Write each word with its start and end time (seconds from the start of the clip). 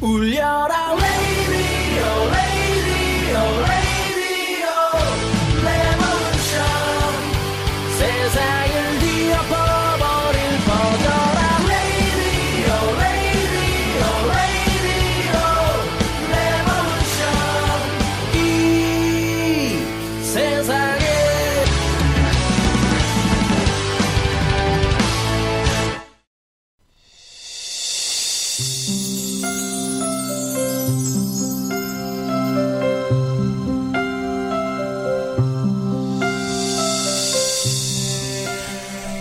울려라 0.00 0.94
레이디오 0.94 2.37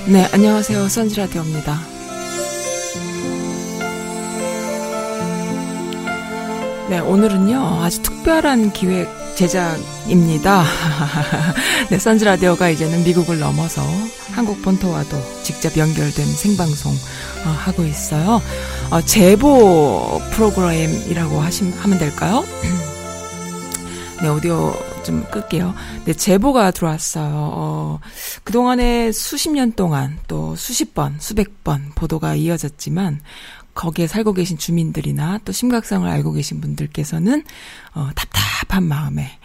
네, 0.10 0.26
안녕하세요. 0.32 0.88
선지라디오입니다. 0.88 1.82
네, 6.90 7.00
오늘은요, 7.00 7.84
아주 7.84 8.02
특별한 8.04 8.72
기획 8.72 9.10
제작입니다. 9.36 10.64
네, 11.92 12.00
선지라디오가 12.00 12.70
이제는 12.70 13.04
미국을 13.04 13.40
넘어서 13.40 13.82
한국 14.32 14.62
본토와도 14.62 15.18
직접 15.44 15.76
연결된 15.76 16.26
생방송 16.26 16.94
어, 16.94 17.50
하고 17.50 17.84
있어요. 17.84 18.42
어, 18.90 19.02
제보 19.02 20.22
프로그램이라고 20.32 21.42
하시, 21.42 21.70
하면 21.80 22.00
될까요? 22.00 22.46
네, 24.24 24.30
오디오 24.30 24.74
좀 25.08 25.24
끌게요. 25.32 25.74
네, 26.04 26.14
제보가 26.14 26.72
들어왔어요. 26.72 27.32
어, 27.34 28.00
그동안에 28.44 29.14
수십 29.14 29.50
년 29.52 29.72
동안 29.72 30.20
또 30.28 30.56
수십 30.58 30.94
번, 30.94 31.16
수백 31.20 31.64
번 31.64 31.92
보도가 31.96 32.36
이어졌지만 32.36 33.22
거기에 33.74 34.08
살고 34.08 34.34
계신 34.34 34.58
주민들이나 34.58 35.40
또 35.46 35.54
심각성을 35.54 36.08
알고 36.08 36.34
계신 36.34 36.60
분들께서는 36.60 37.44
어, 37.96 38.10
답답한 38.16 38.84
마음에 38.84 39.40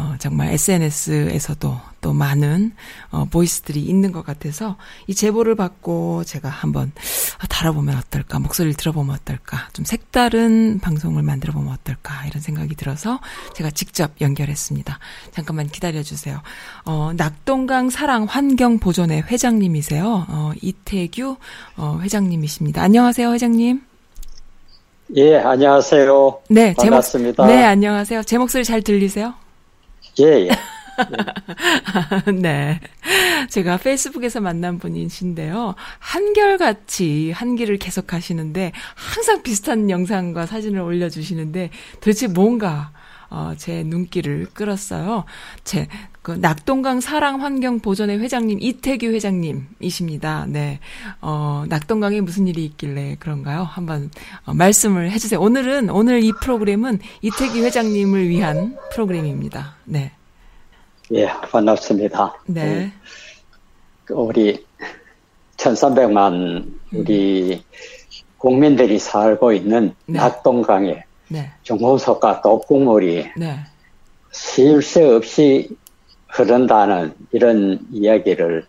어, 0.00 0.14
정말 0.18 0.48
SNS에서도 0.54 1.78
또 2.00 2.12
많은 2.14 2.72
어, 3.10 3.26
보이스들이 3.30 3.82
있는 3.82 4.12
것 4.12 4.24
같아서 4.24 4.78
이 5.06 5.14
제보를 5.14 5.54
받고 5.56 6.24
제가 6.24 6.48
한번 6.48 6.90
아, 7.38 7.46
달아보면 7.46 7.98
어떨까, 7.98 8.38
목소리를 8.38 8.74
들어보면 8.76 9.14
어떨까, 9.14 9.68
좀 9.74 9.84
색다른 9.84 10.78
방송을 10.80 11.22
만들어 11.22 11.52
보면 11.52 11.70
어떨까 11.74 12.24
이런 12.26 12.40
생각이 12.40 12.74
들어서 12.76 13.20
제가 13.54 13.70
직접 13.70 14.12
연결했습니다. 14.22 14.98
잠깐만 15.32 15.66
기다려 15.68 16.02
주세요. 16.02 16.40
어, 16.86 17.12
낙동강 17.14 17.90
사랑 17.90 18.24
환경 18.24 18.78
보존회 18.78 19.20
회장님이세요. 19.20 20.26
어, 20.28 20.52
이태규 20.62 21.36
어, 21.76 21.98
회장님이십니다. 22.02 22.80
안녕하세요, 22.82 23.32
회장님. 23.34 23.82
예, 25.16 25.36
안녕하세요. 25.38 26.40
네, 26.48 26.68
제 26.78 26.84
목- 26.84 26.90
반갑습니다. 26.92 27.46
네, 27.46 27.64
안녕하세요. 27.64 28.22
제 28.22 28.38
목소리 28.38 28.64
잘 28.64 28.80
들리세요? 28.80 29.34
예, 30.20 30.48
예. 30.48 30.50
네. 32.32 32.80
제가 33.48 33.78
페이스북에서 33.78 34.40
만난 34.40 34.78
분이신데요. 34.78 35.74
한결같이 35.98 37.32
한길을 37.32 37.78
계속 37.78 38.12
하시는데 38.12 38.72
항상 38.94 39.42
비슷한 39.42 39.90
영상과 39.90 40.46
사진을 40.46 40.80
올려주시는데 40.80 41.70
도대체 42.00 42.26
뭔가 42.26 42.92
어, 43.30 43.52
제 43.56 43.84
눈길을 43.84 44.48
끌었어요. 44.52 45.24
제, 45.64 45.86
그, 46.20 46.32
낙동강 46.32 47.00
사랑환경보존회 47.00 48.18
회장님, 48.18 48.58
이태규 48.60 49.06
회장님이십니다. 49.06 50.46
네. 50.48 50.80
어, 51.20 51.64
낙동강에 51.68 52.20
무슨 52.20 52.48
일이 52.48 52.64
있길래 52.64 53.16
그런가요? 53.20 53.62
한번, 53.62 54.10
어, 54.44 54.52
말씀을 54.52 55.12
해주세요. 55.12 55.40
오늘은, 55.40 55.90
오늘 55.90 56.22
이 56.24 56.32
프로그램은 56.32 56.98
이태규 57.22 57.58
회장님을 57.58 58.28
위한 58.28 58.76
프로그램입니다. 58.92 59.76
네. 59.84 60.12
예, 61.12 61.26
반갑습니다. 61.26 62.34
네. 62.46 62.92
그 64.04 64.14
우리 64.14 64.64
1300만 65.56 66.72
우리 66.92 67.62
국민들이 68.38 68.98
살고 68.98 69.52
있는 69.52 69.94
네. 70.06 70.18
낙동강에 70.18 71.04
네. 71.30 71.50
중금속과 71.62 72.42
독국물이 72.42 73.30
네. 73.36 73.60
쉴새 74.32 75.04
없이 75.04 75.76
흐른다는 76.28 77.14
이런 77.32 77.78
이야기를 77.92 78.66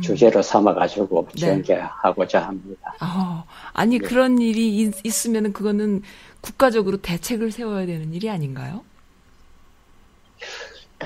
주제로 0.00 0.40
삼아가지고 0.40 1.28
네. 1.34 1.40
전개하고자 1.40 2.40
합니다. 2.40 2.94
아, 3.00 3.44
아니 3.72 3.98
네. 3.98 4.06
그런 4.06 4.40
일이 4.40 4.78
있, 4.78 4.94
있으면 5.04 5.52
그거는 5.52 6.02
국가적으로 6.40 6.96
대책을 6.98 7.50
세워야 7.50 7.86
되는 7.86 8.14
일이 8.14 8.30
아닌가요? 8.30 8.82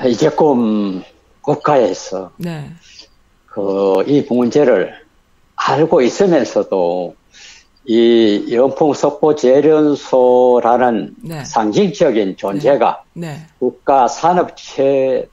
이제끔 0.07 1.03
국가에서 1.41 2.31
네. 2.37 2.71
그이 3.47 4.27
문제를 4.29 4.95
알고 5.57 6.03
있으면서도 6.03 7.17
이 7.87 8.47
연풍석보 8.51 9.35
재련소라는 9.35 11.15
네. 11.23 11.45
상징적인 11.45 12.37
존재가 12.37 13.03
네. 13.13 13.47
국가 13.59 14.09
산업체 14.09 15.29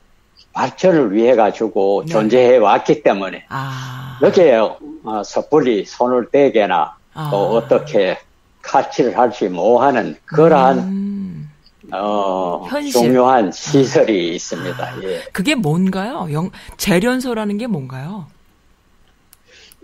발전을 0.53 1.13
위해 1.13 1.35
가지고 1.35 2.03
네. 2.05 2.11
존재해 2.11 2.57
왔기 2.57 3.03
때문에 3.03 3.45
아. 3.47 4.19
여기에 4.21 4.57
어, 4.57 5.23
섣불리 5.23 5.85
손을 5.85 6.29
대거나 6.29 6.95
아. 7.13 7.29
또 7.31 7.37
어떻게 7.55 8.17
칼질을 8.61 9.17
할지 9.17 9.47
뭐하는 9.47 10.17
그러한 10.25 10.79
음, 10.79 11.49
어, 11.93 12.65
현실. 12.69 12.91
중요한 13.01 13.51
시설이 13.51 14.35
있습니다. 14.35 15.03
예. 15.03 15.21
그게 15.31 15.55
뭔가요? 15.55 16.27
영, 16.31 16.51
재련소라는 16.77 17.57
게 17.57 17.67
뭔가요? 17.67 18.27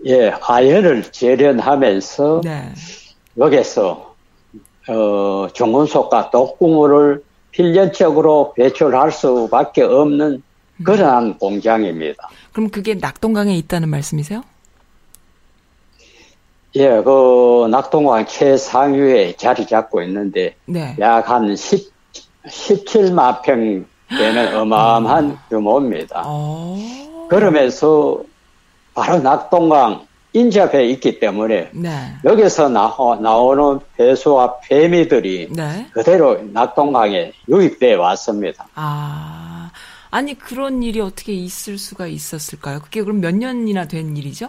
예, 0.06 0.30
아연을 0.30 1.02
재련하면서 1.10 2.40
네. 2.44 2.72
여기서 3.36 4.14
어, 4.88 5.48
중금속과 5.52 6.30
독극물을 6.30 7.22
필연적으로 7.50 8.52
배출할 8.54 9.10
수밖에 9.10 9.82
없는 9.82 10.42
그러한 10.84 11.38
공장입니다. 11.38 12.28
그럼 12.52 12.70
그게 12.70 12.94
낙동강에 12.94 13.56
있다는 13.56 13.88
말씀이세요? 13.88 14.42
예, 16.76 17.02
그 17.02 17.66
낙동강 17.70 18.26
최상위에 18.26 19.34
자리 19.36 19.66
잡고 19.66 20.02
있는데 20.02 20.54
네. 20.66 20.94
약한 21.00 21.56
10, 21.56 21.92
17만 22.46 23.42
평 23.42 23.86
되는 24.08 24.56
어마어마한 24.56 25.38
규모입니다. 25.50 26.22
어. 26.24 27.26
그러면서 27.28 28.22
바로 28.98 29.20
낙동강 29.20 30.06
인접해 30.32 30.84
있기 30.86 31.20
때문에 31.20 31.70
네. 31.72 31.90
여기서 32.24 32.68
나오, 32.68 33.14
나오는 33.14 33.80
폐수와 33.96 34.58
폐미들이 34.60 35.48
네. 35.50 35.86
그대로 35.92 36.38
낙동강에 36.52 37.32
유입돼 37.48 37.94
왔습니다. 37.94 38.66
아. 38.74 39.70
아니 40.10 40.34
그런 40.34 40.82
일이 40.82 41.00
어떻게 41.00 41.32
있을 41.32 41.78
수가 41.78 42.06
있었을까요? 42.06 42.80
그게 42.80 43.02
그럼 43.02 43.20
몇 43.20 43.34
년이나 43.34 43.86
된 43.86 44.16
일이죠? 44.16 44.48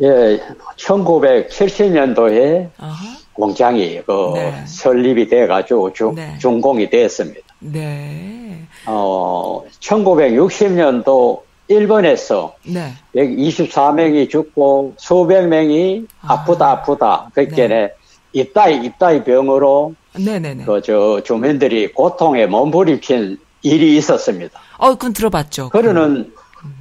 예, 0.00 0.40
1970년도에 0.76 2.70
아하. 2.78 3.16
공장이 3.34 4.00
그 4.06 4.32
네. 4.34 4.64
설립이 4.66 5.28
돼가지고 5.28 5.92
중, 5.92 6.14
네. 6.14 6.38
준공이 6.38 6.88
됐습니다. 6.88 7.40
네. 7.58 8.62
어, 8.86 9.64
1960년도 9.80 11.49
일본에서 11.70 12.56
네. 12.64 12.92
124명이 13.14 14.28
죽고 14.28 14.94
수백 14.96 15.46
명이 15.46 16.06
아. 16.20 16.34
아프다 16.34 16.70
아프다 16.70 17.30
그렇게 17.32 17.92
이따이 18.32 18.84
이따이 18.84 19.22
병으로 19.24 19.94
네네네. 20.18 20.64
그저 20.64 21.22
주민들이 21.24 21.92
고통에 21.92 22.46
몸부림친 22.46 23.38
일이 23.62 23.96
있었습니다. 23.96 24.58
어, 24.78 24.90
그건 24.90 25.12
들어봤죠. 25.12 25.68
그러는 25.68 26.32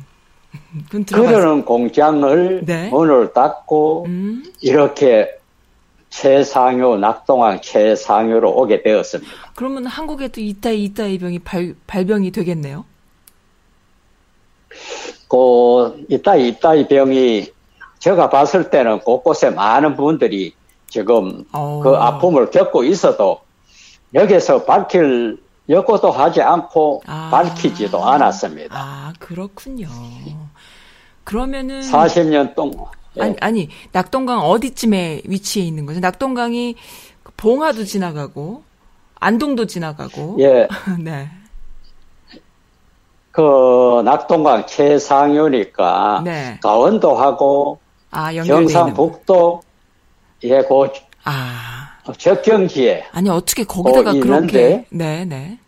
그건 0.85 1.05
들어봤어요. 1.05 1.37
그러는 1.37 1.65
공장을 1.65 2.61
네. 2.65 2.89
문을 2.89 3.33
닫고 3.33 4.05
음, 4.07 4.43
이렇게 4.61 5.29
최상효 6.09 6.97
낙동강 6.97 7.61
최상효로 7.61 8.51
오게 8.59 8.81
되었습니다. 8.81 9.31
그러면 9.55 9.85
한국에도 9.85 10.41
이따이 10.41 10.85
이따이 10.85 11.19
병이 11.19 11.39
발, 11.39 11.75
발병이 11.85 12.31
되겠네요. 12.31 12.85
그 15.29 16.05
이따이 16.09 16.49
이따이 16.49 16.87
병이 16.87 17.51
제가 17.99 18.29
봤을 18.29 18.69
때는 18.69 18.99
곳곳에 18.99 19.51
많은 19.51 19.95
분들이 19.95 20.53
지금 20.87 21.45
어. 21.53 21.81
그 21.83 21.95
아픔을 21.95 22.49
겪고 22.49 22.83
있어도 22.83 23.39
여기서 24.13 24.65
밝힐 24.65 25.37
여고도 25.69 26.11
하지 26.11 26.41
않고 26.41 27.03
아. 27.05 27.29
밝히지도 27.31 28.03
않았습니다. 28.03 28.75
아, 28.75 29.13
그렇군요. 29.19 29.87
그러면은 31.23 31.81
40년 31.81 32.55
동안 32.55 32.87
예. 33.17 33.21
아니, 33.21 33.35
아니 33.39 33.69
낙동강 33.91 34.39
어디쯤에 34.39 35.23
위치해 35.25 35.65
있는 35.65 35.85
거죠? 35.85 35.99
낙동강이 35.99 36.75
그 37.21 37.31
봉화도 37.37 37.83
지나가고 37.83 38.63
안동도 39.19 39.67
지나가고 39.67 40.37
예, 40.39 40.67
네. 40.99 41.29
그 43.31 44.01
낙동강 44.03 44.65
최상류니까 44.65 46.21
네. 46.25 46.59
강원도하고 46.61 47.79
아. 48.11 48.31
경상북도 48.33 49.61
예, 50.43 50.61
그 50.63 50.89
아. 51.25 51.89
적경지에 52.17 53.05
아니 53.11 53.29
어떻게 53.29 53.63
거기다가 53.63 54.11
어, 54.11 54.13
그렇게? 54.13 54.85
네, 54.89 55.25
네. 55.25 55.59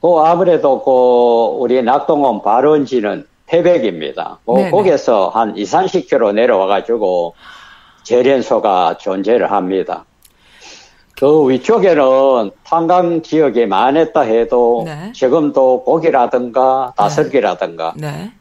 그 0.00 0.08
아무래도 0.18 0.82
그 0.82 1.62
우리 1.62 1.82
낙동원 1.82 2.42
발원지는 2.42 3.26
태백입니다. 3.46 4.38
그 4.44 4.52
네네. 4.52 4.70
거기서 4.70 5.28
한 5.28 5.56
2, 5.56 5.62
30km 5.62 6.34
내려와 6.34 6.66
가지고 6.66 7.34
재련소가 8.02 8.98
존재를 8.98 9.50
합니다. 9.50 10.04
그 11.18 11.48
위쪽에는 11.48 12.50
탄광 12.62 13.22
지역이 13.22 13.66
많았다 13.66 14.20
해도 14.20 14.82
네. 14.84 15.12
지금도 15.14 15.82
고기라든가 15.84 16.92
다슬기라든가 16.96 17.94
네. 17.96 18.32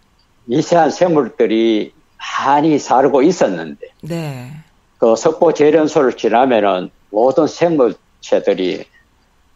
미세한 0.44 0.92
생물들이 0.92 1.94
많이 2.18 2.78
살고 2.78 3.22
있었는데 3.22 3.88
네. 4.02 4.52
그 4.98 5.16
석보 5.16 5.54
재련소를 5.54 6.18
지나면은 6.18 6.90
모든 7.12 7.48
생물체들이 7.48 8.86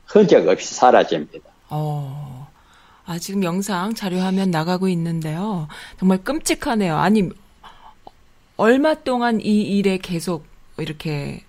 흔적 0.05 0.47
없이 0.47 0.73
사라집니다. 0.73 1.49
어. 1.69 2.47
아, 3.05 3.17
지금 3.17 3.43
영상 3.43 3.93
자료 3.95 4.19
화면 4.19 4.51
나가고 4.51 4.87
있는데요. 4.89 5.67
정말 5.97 6.23
끔찍하네요. 6.23 6.95
아니, 6.95 7.29
얼마 8.55 8.93
동안 8.93 9.41
이 9.41 9.61
일에 9.61 9.97
계속 9.97 10.45
이렇게 10.77 11.43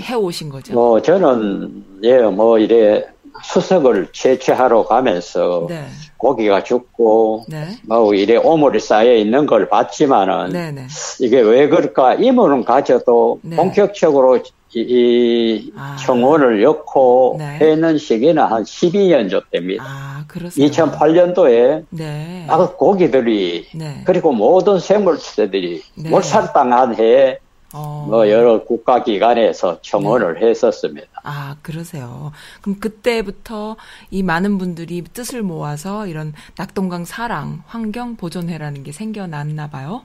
해오신 0.00 0.48
거죠? 0.50 0.74
뭐 0.74 1.00
저는 1.02 1.84
예 2.02 2.18
뭐 2.22 2.58
이래 2.58 3.04
수석을 3.42 4.08
채취하러 4.12 4.84
가면서 4.84 5.66
네. 5.68 5.84
고기가 6.16 6.62
죽고 6.62 7.44
네. 7.48 7.68
뭐 7.86 8.14
이래 8.14 8.36
오물이 8.36 8.80
쌓여 8.80 9.12
있는 9.12 9.46
걸 9.46 9.68
봤지만은 9.68 10.50
네네. 10.52 10.86
이게 11.20 11.40
왜 11.40 11.68
그럴까 11.68 12.14
이문은 12.14 12.64
가져도 12.64 13.40
네. 13.42 13.56
본격적으로 13.56 14.36
이, 14.36 14.42
이 14.76 15.72
아. 15.76 15.96
청원을 16.00 16.62
엮고 16.62 17.36
네. 17.38 17.58
했는 17.60 17.98
시기는 17.98 18.42
한 18.42 18.62
12년 18.64 19.30
전 19.30 19.40
됩니다. 19.52 19.84
아, 19.86 20.24
그렇습니다. 20.26 20.84
2008년도에 20.86 21.84
네. 21.90 22.46
아, 22.48 22.68
고기들이 22.76 23.66
네. 23.74 24.02
그리고 24.04 24.32
모든 24.32 24.78
생물체들이 24.80 25.82
네. 25.96 26.10
몰살당한 26.10 26.96
해에 26.96 27.38
어. 27.74 28.06
뭐 28.08 28.30
여러 28.30 28.62
국가기관에서 28.64 29.80
청원을 29.82 30.40
했었습니다. 30.42 31.08
아, 31.24 31.56
그러세요. 31.60 32.30
그럼 32.62 32.78
그때부터 32.78 33.76
이 34.10 34.22
많은 34.22 34.58
분들이 34.58 35.02
뜻을 35.02 35.42
모아서 35.42 36.06
이런 36.06 36.32
낙동강 36.56 37.04
사랑, 37.04 37.62
환경 37.66 38.16
보존회라는 38.16 38.84
게 38.84 38.92
생겨났나 38.92 39.70
봐요. 39.70 40.02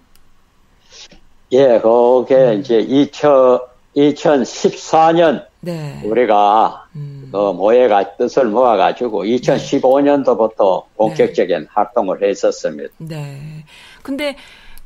예, 1.52 1.80
그게 1.80 2.36
음. 2.36 2.60
이제 2.60 2.80
2000, 2.80 3.60
2014년 3.96 5.46
네. 5.62 6.02
우리가 6.06 6.88
음. 6.96 7.30
그 7.32 7.38
모여가 7.38 8.16
뜻을 8.16 8.46
모아가지고 8.46 9.26
2015년도부터 9.26 10.86
본격적인 10.96 11.68
활동을 11.70 12.24
했었습니다. 12.24 12.94
네. 12.98 13.66
근데 14.02 14.36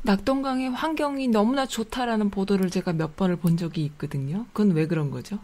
낙동강의 0.04 0.70
환경이 0.70 1.28
너무나 1.28 1.64
좋다라는 1.66 2.28
보도를 2.30 2.70
제가 2.70 2.92
몇 2.92 3.16
번을 3.16 3.36
본 3.36 3.56
적이 3.56 3.84
있거든요. 3.86 4.44
그건 4.52 4.74
왜 4.74 4.86
그런 4.86 5.10
거죠? 5.10 5.38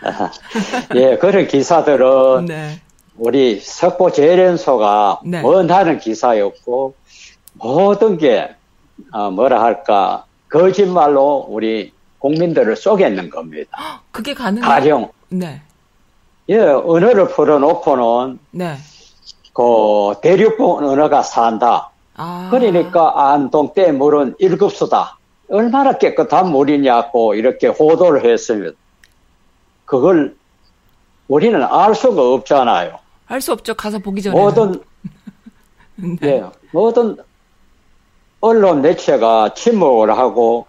예, 0.96 1.16
그런 1.16 1.46
기사들은 1.46 2.46
네. 2.46 2.80
우리 3.16 3.60
석보 3.60 4.10
재련소가 4.10 5.20
네. 5.24 5.42
원하는 5.42 5.98
기사였고 5.98 6.94
모든 7.54 8.18
게 8.18 8.54
어, 9.12 9.30
뭐라 9.30 9.62
할까 9.62 10.24
거짓말로 10.48 11.46
우리 11.48 11.92
국민들을 12.18 12.74
속였는 12.74 13.30
겁니다. 13.30 13.70
그게 14.10 14.34
가능해요? 14.34 14.68
가령 14.68 15.10
네. 15.28 15.62
예, 16.48 16.58
언어를 16.58 17.28
풀어놓고는 17.28 18.40
네. 18.50 18.76
그 19.52 20.14
대륙본 20.20 20.84
언어가 20.84 21.22
산다. 21.22 21.90
아. 22.18 22.48
그러니까 22.50 23.30
안동 23.32 23.72
때 23.72 23.90
물은 23.92 24.34
1급수다. 24.34 25.12
얼마나 25.48 25.96
깨끗한 25.96 26.50
물이냐고 26.50 27.34
이렇게 27.34 27.68
호도를 27.68 28.24
했습니다. 28.30 28.76
그걸 29.86 30.36
우리는 31.28 31.62
알 31.62 31.94
수가 31.94 32.20
없잖아요. 32.34 32.98
알 33.28 33.40
수 33.40 33.52
없죠. 33.52 33.74
가서 33.74 33.98
보기 33.98 34.20
전에. 34.20 34.38
모든 34.38 34.82
네. 35.96 36.18
예, 36.22 36.44
모든 36.72 37.16
언론 38.40 38.82
매체가 38.82 39.54
침묵을 39.54 40.16
하고 40.16 40.66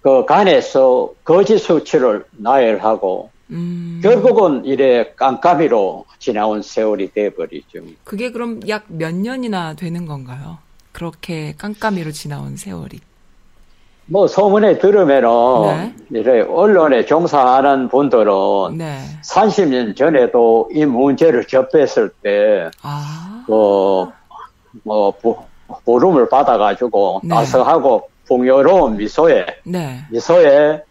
그 0.00 0.24
간에서 0.24 1.10
거짓 1.24 1.58
수치를 1.58 2.24
나열하고 2.32 3.30
음. 3.52 4.00
결국은 4.02 4.64
이래 4.64 5.12
깜깜이로 5.14 6.06
지나온 6.18 6.62
세월이 6.62 7.12
돼버리죠. 7.12 7.80
그게 8.04 8.30
그럼 8.32 8.60
약 8.68 8.84
몇 8.88 9.14
년이나 9.14 9.74
되는 9.74 10.06
건가요? 10.06 10.58
그렇게 10.92 11.54
깜깜이로 11.58 12.12
지나온 12.12 12.56
세월이. 12.56 13.00
뭐 14.06 14.26
소문에 14.26 14.78
들으면은 14.78 15.94
이래 16.10 16.40
언론에 16.42 17.04
종사하는 17.04 17.88
분들은 17.88 18.32
네. 18.76 18.98
30년 19.24 19.96
전에도 19.96 20.68
이 20.72 20.84
문제를 20.84 21.46
접했을 21.46 22.10
때 22.22 22.68
아. 22.82 23.44
그, 23.46 24.06
뭐, 24.84 25.10
부, 25.20 25.36
부름을 25.84 26.28
받아가지고, 26.28 27.20
네. 27.24 27.28
따스하고 27.30 28.08
풍요로운 28.26 28.96
미소에, 28.96 29.46
네. 29.64 30.00
미소에, 30.10 30.82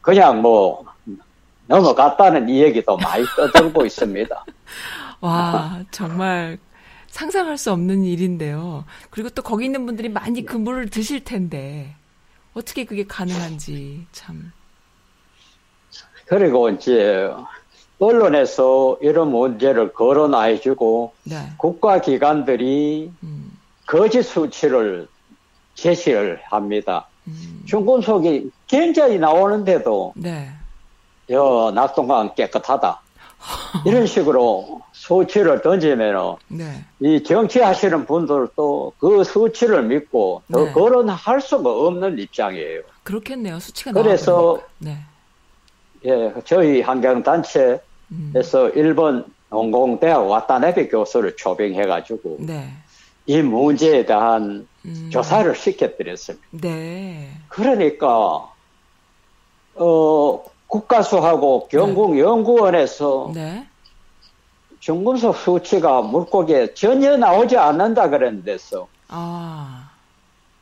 그냥 0.00 0.42
뭐, 0.42 0.84
넘어갔다는 1.70 2.48
이 2.48 2.62
얘기도 2.62 2.96
많이 2.96 3.24
떠들고 3.36 3.86
있습니다. 3.86 4.44
와, 5.22 5.80
정말 5.92 6.58
상상할 7.06 7.56
수 7.56 7.70
없는 7.70 8.04
일인데요. 8.04 8.84
그리고 9.10 9.30
또 9.30 9.42
거기 9.42 9.66
있는 9.66 9.86
분들이 9.86 10.08
많이 10.08 10.44
그 10.44 10.56
물을 10.56 10.90
드실 10.90 11.22
텐데, 11.22 11.94
어떻게 12.54 12.84
그게 12.84 13.06
가능한지, 13.06 14.04
참. 14.10 14.50
그리고 16.26 16.68
이제, 16.70 17.30
언론에서 18.00 18.98
이런 19.00 19.30
문제를 19.30 19.92
거론해주고, 19.92 21.12
네. 21.24 21.36
국가기관들이 21.56 23.12
음, 23.22 23.58
거짓 23.86 24.22
수치를 24.22 25.06
제시를 25.74 26.40
합니다. 26.46 27.06
음, 27.28 27.62
중금속이 27.66 28.50
굉장히 28.66 29.18
나오는데도, 29.18 30.14
네. 30.16 30.50
여, 31.30 31.72
낙동강 31.74 32.34
깨끗하다. 32.34 33.00
이런 33.86 34.06
식으로 34.06 34.82
수치를 34.92 35.62
던지면은, 35.62 36.34
네. 36.48 36.84
이 37.00 37.22
정치하시는 37.22 38.04
분들도 38.04 38.92
그 38.98 39.24
수치를 39.24 39.84
믿고 39.84 40.42
더 40.52 40.64
네. 40.64 40.72
거론할 40.72 41.40
수가 41.40 41.70
없는 41.70 42.18
입장이에요. 42.18 42.82
그렇겠네요. 43.02 43.58
수치가 43.58 43.92
그래서. 43.92 44.60
네. 44.78 44.98
예, 46.04 46.32
저희 46.44 46.80
환경단체에서 46.80 47.80
음, 48.10 48.72
일본 48.74 49.24
농공대학 49.50 50.28
와타나베 50.28 50.88
교수를 50.88 51.36
초빙해가지고 51.36 52.38
네. 52.40 52.72
이 53.26 53.42
문제에 53.42 54.06
대한 54.06 54.66
음, 54.86 55.10
조사를 55.12 55.54
시켜드렸습니다. 55.54 56.46
네. 56.52 57.30
그러니까 57.48 58.50
어, 59.74 60.42
국가수하고 60.70 61.66
경국연구원에서 61.68 63.32
네. 63.34 63.66
중금속 64.78 65.36
수치가 65.36 66.00
물고기에 66.00 66.74
전혀 66.74 67.16
나오지 67.16 67.56
않는다 67.56 68.08
그랬는데서 68.08 68.86
아. 69.08 69.90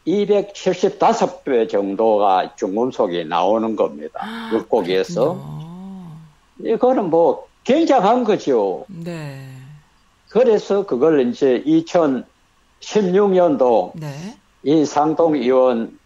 275배 0.07 1.69
정도가 1.69 2.57
중금속이 2.57 3.27
나오는 3.27 3.77
겁니다. 3.77 4.27
물고기에서. 4.50 5.35
그렇군요. 5.35 6.75
이거는 6.75 7.11
뭐 7.11 7.47
굉장한 7.65 8.25
거죠. 8.25 8.87
네. 8.88 9.47
그래서 10.31 10.87
그걸 10.87 11.29
이제 11.29 11.62
2016년도 12.81 13.93
네. 13.95 14.38
이 14.62 14.87
상동 14.87 15.35
의원 15.35 15.98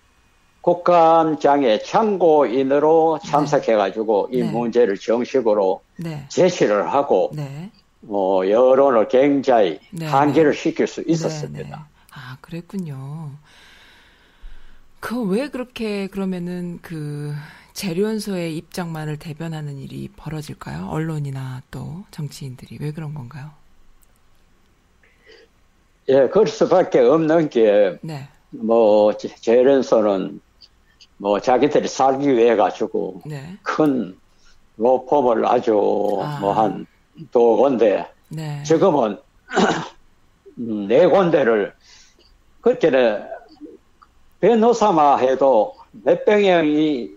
국감장에 0.62 1.80
참고인으로 1.82 3.18
참석해가지고 3.26 4.28
이 4.32 4.42
네. 4.42 4.50
문제를 4.50 4.96
정식으로 4.96 5.82
네. 5.96 6.24
제시를 6.28 6.92
하고 6.92 7.30
네. 7.34 7.70
뭐 8.00 8.48
여론을 8.48 9.08
굉장히 9.08 9.80
네, 9.90 10.06
환기를 10.06 10.54
시킬 10.54 10.86
수 10.86 11.00
네, 11.02 11.06
네. 11.08 11.12
있었습니다. 11.12 11.88
아, 12.12 12.36
그랬군요. 12.40 13.32
그 15.00 15.20
왜 15.24 15.48
그렇게 15.48 16.06
그러면은 16.06 16.78
그 16.80 17.34
재련소의 17.72 18.56
입장만을 18.56 19.16
대변하는 19.18 19.78
일이 19.78 20.08
벌어질까요? 20.16 20.88
언론이나 20.88 21.62
또 21.72 22.04
정치인들이 22.12 22.78
왜 22.80 22.92
그런 22.92 23.14
건가요? 23.14 23.50
예, 26.08 26.28
그럴 26.28 26.46
수밖에 26.46 27.00
없는 27.00 27.48
게 27.48 27.98
네. 28.02 28.28
뭐 28.50 29.16
재련소는 29.16 30.40
뭐 31.22 31.38
자기들이 31.38 31.86
살기 31.86 32.36
위해 32.36 32.56
가지고 32.56 33.22
네. 33.24 33.56
큰 33.62 34.18
로펌을 34.76 35.46
아주 35.46 36.18
아. 36.20 36.40
뭐한두 36.40 37.58
군데 37.58 38.10
네. 38.28 38.60
지금은 38.64 39.16
음, 40.58 40.88
네 40.88 41.06
군데를 41.06 41.74
그때는 42.60 43.24
변호사만 44.40 45.20
해도 45.20 45.76
몇백 45.92 46.40
명이 46.40 47.12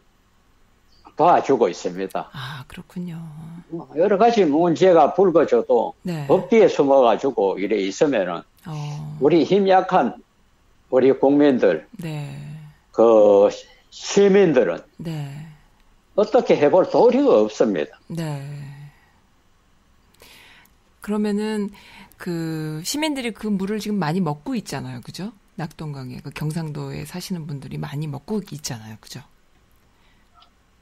도와주고 1.17 1.67
있습니다. 1.69 2.29
아, 2.31 2.63
그렇군요. 2.67 3.19
뭐 3.69 3.89
여러 3.95 4.19
가지 4.19 4.45
문제가 4.45 5.15
불거져도 5.15 5.95
네. 6.03 6.27
법 6.27 6.51
뒤에 6.51 6.67
숨어가지고 6.67 7.57
이래 7.57 7.77
있으면은 7.77 8.43
어. 8.67 9.17
우리 9.19 9.43
힘 9.43 9.67
약한 9.67 10.13
우리 10.91 11.11
국민들 11.11 11.87
네. 11.97 12.37
그 12.91 13.49
시민들은 14.05 14.79
네. 14.97 15.47
어떻게 16.15 16.57
해볼 16.57 16.89
도리가 16.89 17.41
없습니다. 17.43 17.97
네. 18.07 18.45
그러면은 20.99 21.69
그 22.17 22.81
시민들이 22.83 23.31
그 23.31 23.47
물을 23.47 23.79
지금 23.79 23.97
많이 23.97 24.19
먹고 24.19 24.53
있잖아요. 24.55 24.99
그죠? 25.01 25.31
낙동강에 25.55 26.17
그 26.23 26.29
경상도에 26.29 27.05
사시는 27.05 27.47
분들이 27.47 27.77
많이 27.77 28.05
먹고 28.07 28.41
있잖아요. 28.51 28.97
그죠? 28.99 29.21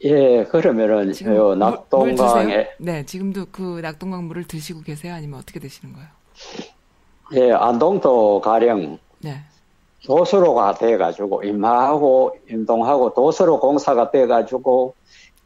예, 0.04 0.44
그러면은 0.46 1.14
지금 1.14 1.36
요 1.36 1.44
물- 1.50 1.58
물 1.58 1.60
낙동강에 1.60 2.16
드세요? 2.48 2.66
네, 2.80 3.06
지금도 3.06 3.46
그 3.52 3.80
낙동강 3.82 4.26
물을 4.26 4.44
드시고 4.46 4.82
계세요? 4.82 5.14
아니면 5.14 5.40
어떻게 5.40 5.60
드시는 5.60 5.94
거예요? 5.94 6.10
예, 7.34 7.52
안동도 7.54 8.42
가령 8.42 8.98
네. 9.20 9.44
도서로가 10.06 10.76
돼가지고 10.76 11.44
임하고 11.44 12.38
임동하고 12.50 13.14
도서로 13.14 13.60
공사가 13.60 14.12
돼가지고 14.12 14.96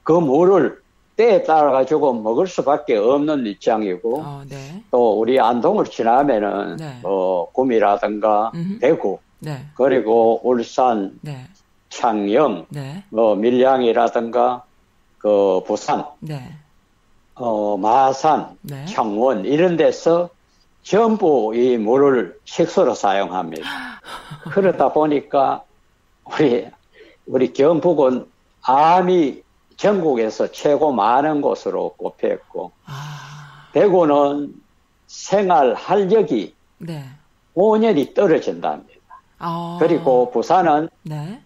그 0.04 0.12
물을 0.12 0.82
때에 1.16 1.44
따라 1.44 1.72
가지고 1.72 2.14
먹을 2.14 2.48
수밖에 2.48 2.96
없는 2.96 3.46
입장이고 3.46 4.22
어, 4.22 4.44
네. 4.48 4.84
또 4.92 5.20
우리 5.20 5.40
안동을 5.40 5.86
지나면은 5.86 6.78
네. 6.78 7.00
뭐 7.02 7.52
구미라든가 7.52 8.52
음흠. 8.54 8.80
대구 8.80 9.20
네. 9.40 9.66
그리고 9.76 10.40
울산, 10.44 11.18
네. 11.22 11.46
창녕, 11.90 12.66
네. 12.70 13.04
뭐 13.10 13.36
밀양이라든가 13.36 14.64
그 15.18 15.62
부산, 15.66 16.06
네. 16.20 16.54
어 17.36 17.78
마산, 17.78 18.58
네. 18.62 18.86
창원 18.86 19.46
이런 19.46 19.78
데서 19.78 20.30
전부 20.88 21.54
이 21.54 21.78
물을 21.78 22.40
식수로 22.46 22.94
사용합니다. 22.96 23.68
그러다 24.52 24.94
보니까 24.94 25.62
우리 26.24 26.66
우리 27.26 27.52
경북은 27.52 28.26
암이 28.62 29.44
전국에서 29.76 30.50
최고 30.54 30.94
많은 30.94 31.42
곳으로 31.42 31.94
꼽혔고 31.98 32.72
아. 32.86 33.68
대구는 33.74 34.54
생활 35.08 35.74
활력이 35.74 36.56
네. 36.78 37.04
5년이 37.54 38.16
떨어진답니다. 38.16 39.22
아. 39.40 39.78
그리고 39.82 40.32
부산은 40.32 40.88
네. 41.04 41.42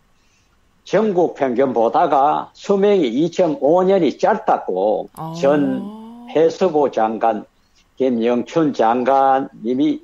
전국 0.84 1.34
평균 1.34 1.74
보다가 1.74 2.52
수명이 2.54 3.12
2.5년이 3.30 4.20
짧다고 4.20 5.10
어. 5.18 5.34
전 5.34 6.28
해수부 6.30 6.92
장관 6.92 7.44
김영춘 8.02 8.74
장관님이 8.74 10.02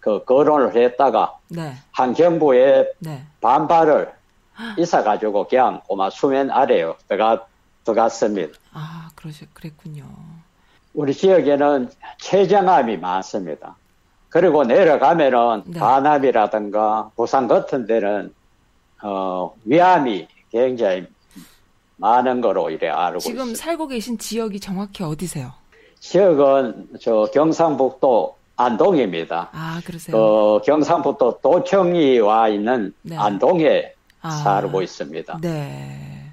그 0.00 0.24
거론을 0.24 0.74
했다가 0.74 1.36
네. 1.48 1.74
환경부에 1.92 2.86
네. 3.00 3.22
반발을 3.42 4.10
있어가지고 4.78 5.48
그냥 5.48 5.82
고마 5.86 6.08
수면 6.08 6.50
아래요 6.50 6.96
들어가 7.06 7.44
들어갔습니다. 7.84 8.58
아, 8.72 9.10
그러시 9.14 9.44
그랬군요. 9.52 10.06
우리 10.94 11.12
지역에는 11.12 11.90
췌장암이 12.16 12.96
많습니다. 12.96 13.76
그리고 14.30 14.64
내려가면은 14.64 15.64
네. 15.66 15.78
반암이라든가 15.78 17.10
부산 17.14 17.46
같은 17.46 17.84
데는 17.84 18.32
어 19.02 19.54
위암이 19.66 20.28
굉장히 20.50 21.06
많은 21.96 22.40
거로 22.40 22.70
이래 22.70 22.88
알고 22.88 23.18
지금 23.18 23.36
있습니다. 23.40 23.62
살고 23.62 23.88
계신 23.88 24.16
지역이 24.16 24.60
정확히 24.60 25.02
어디세요? 25.02 25.52
지역은 26.08 26.88
저 27.00 27.26
경상북도 27.32 28.36
안동입니다. 28.56 29.48
아, 29.52 29.80
그러세요. 29.86 30.14
그 30.14 30.60
경상북도 30.66 31.38
도청이 31.42 32.18
와 32.20 32.48
있는 32.48 32.92
네. 33.02 33.16
안동에 33.16 33.94
아. 34.20 34.30
살고 34.30 34.82
있습니다. 34.82 35.38
네. 35.40 36.30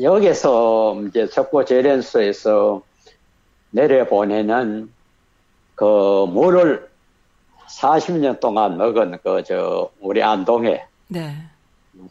여기서 0.00 1.00
이제 1.08 1.26
석고 1.26 1.64
재련소에서 1.64 2.82
내려보내는 3.70 4.92
그 5.74 6.26
물을 6.28 6.88
40년 7.66 8.40
동안 8.40 8.76
먹은 8.76 9.18
그 9.24 9.42
저 9.42 9.90
우리 10.00 10.22
안동에 10.22 10.84
네. 11.08 11.34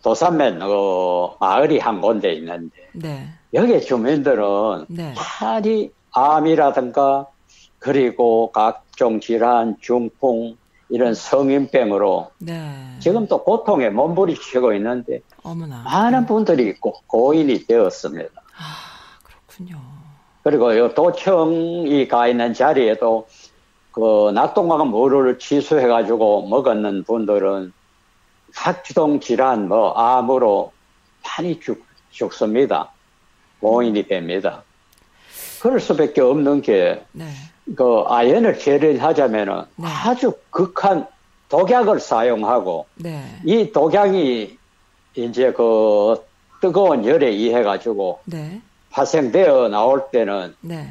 도산면 0.03 0.59
그 0.59 1.27
마을이 1.39 1.77
한 1.77 2.01
군데 2.01 2.33
있는데 2.33 2.75
네. 2.93 3.29
여기 3.53 3.79
주민들은 3.79 4.85
네. 4.89 5.13
많이 5.39 5.91
암이라든가 6.11 7.27
그리고 7.79 8.51
각종 8.51 9.19
질환, 9.19 9.77
중풍 9.81 10.57
이런 10.89 11.13
성인병으로 11.13 12.31
네. 12.39 12.95
지금도 12.99 13.43
고통에 13.43 13.89
몸부림치고 13.89 14.73
있는데 14.75 15.21
어머나. 15.43 15.83
많은 15.83 16.25
분들이 16.25 16.73
고, 16.73 16.93
고인이 17.07 17.65
되었습니다. 17.65 18.29
아, 18.57 19.19
그렇군요. 19.23 19.79
그리고 20.43 20.71
이 20.73 20.95
도청이 20.95 22.07
가 22.07 22.27
있는 22.27 22.53
자리에도 22.53 23.27
그 23.91 24.31
낙동강 24.33 24.89
물을 24.89 25.37
취수해 25.39 25.87
가지고 25.87 26.47
먹었는 26.47 27.03
분들은 27.03 27.73
각종 28.53 29.19
질환, 29.19 29.67
뭐 29.67 29.91
암으로 29.91 30.71
많이 31.23 31.59
죽, 31.59 31.83
죽습니다. 32.11 32.91
고인이 33.59 34.07
됩니다. 34.07 34.63
그럴 35.67 35.81
수밖에 35.81 36.21
없는 36.21 36.61
게 36.61 37.03
네. 37.11 37.25
그 37.75 38.03
아연을 38.07 38.57
재련하자면은 38.57 39.63
네. 39.75 39.85
아주 39.85 40.31
극한 40.49 41.05
독약을 41.49 41.99
사용하고 41.99 42.85
네. 42.95 43.21
이 43.43 43.69
독약이 43.73 44.57
이제 45.15 45.51
그 45.51 46.23
뜨거운 46.61 47.03
열에 47.05 47.27
의해 47.27 47.63
가지고 47.63 48.21
네. 48.23 48.61
발생되어 48.91 49.67
나올 49.67 50.05
때는 50.09 50.55
네. 50.61 50.89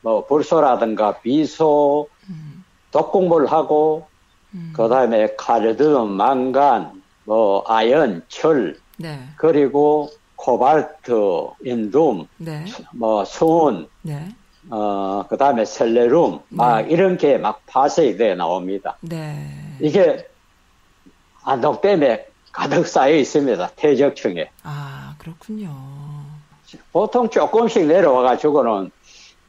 뭐 0.00 0.24
불소라든가 0.24 1.20
비소, 1.20 2.08
음. 2.30 2.64
독극물하고 2.92 4.06
음. 4.54 4.72
그 4.74 4.88
다음에 4.88 5.34
칼륨, 5.36 6.12
망간, 6.12 7.02
뭐 7.24 7.62
아연, 7.68 8.24
철 8.28 8.78
네. 8.96 9.20
그리고 9.36 10.08
코발트, 10.44 11.12
인둠, 11.64 12.26
네. 12.38 12.64
뭐 12.92 13.24
수은, 13.24 13.86
네. 14.02 14.28
어 14.70 15.24
그 15.28 15.36
다음에 15.36 15.64
셀레룸 15.64 16.40
막 16.48 16.90
이런 16.90 17.16
게 17.18 17.36
막 17.38 17.60
파쇄이 17.66 18.16
돼 18.16 18.34
나옵니다. 18.34 18.96
네. 19.00 19.48
이게 19.80 20.26
안동 21.44 21.80
댐에 21.80 22.26
가득 22.52 22.86
쌓여 22.86 23.14
있습니다. 23.14 23.70
퇴적층에. 23.76 24.50
아, 24.62 25.14
그렇군요. 25.18 25.74
보통 26.92 27.28
조금씩 27.28 27.86
내려와 27.86 28.22
가지고는 28.22 28.90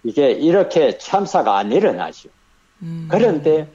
이게 0.03 0.31
이렇게 0.31 0.97
참사가 0.97 1.57
안 1.57 1.71
일어나죠. 1.71 2.29
음. 2.81 3.07
그런데 3.11 3.71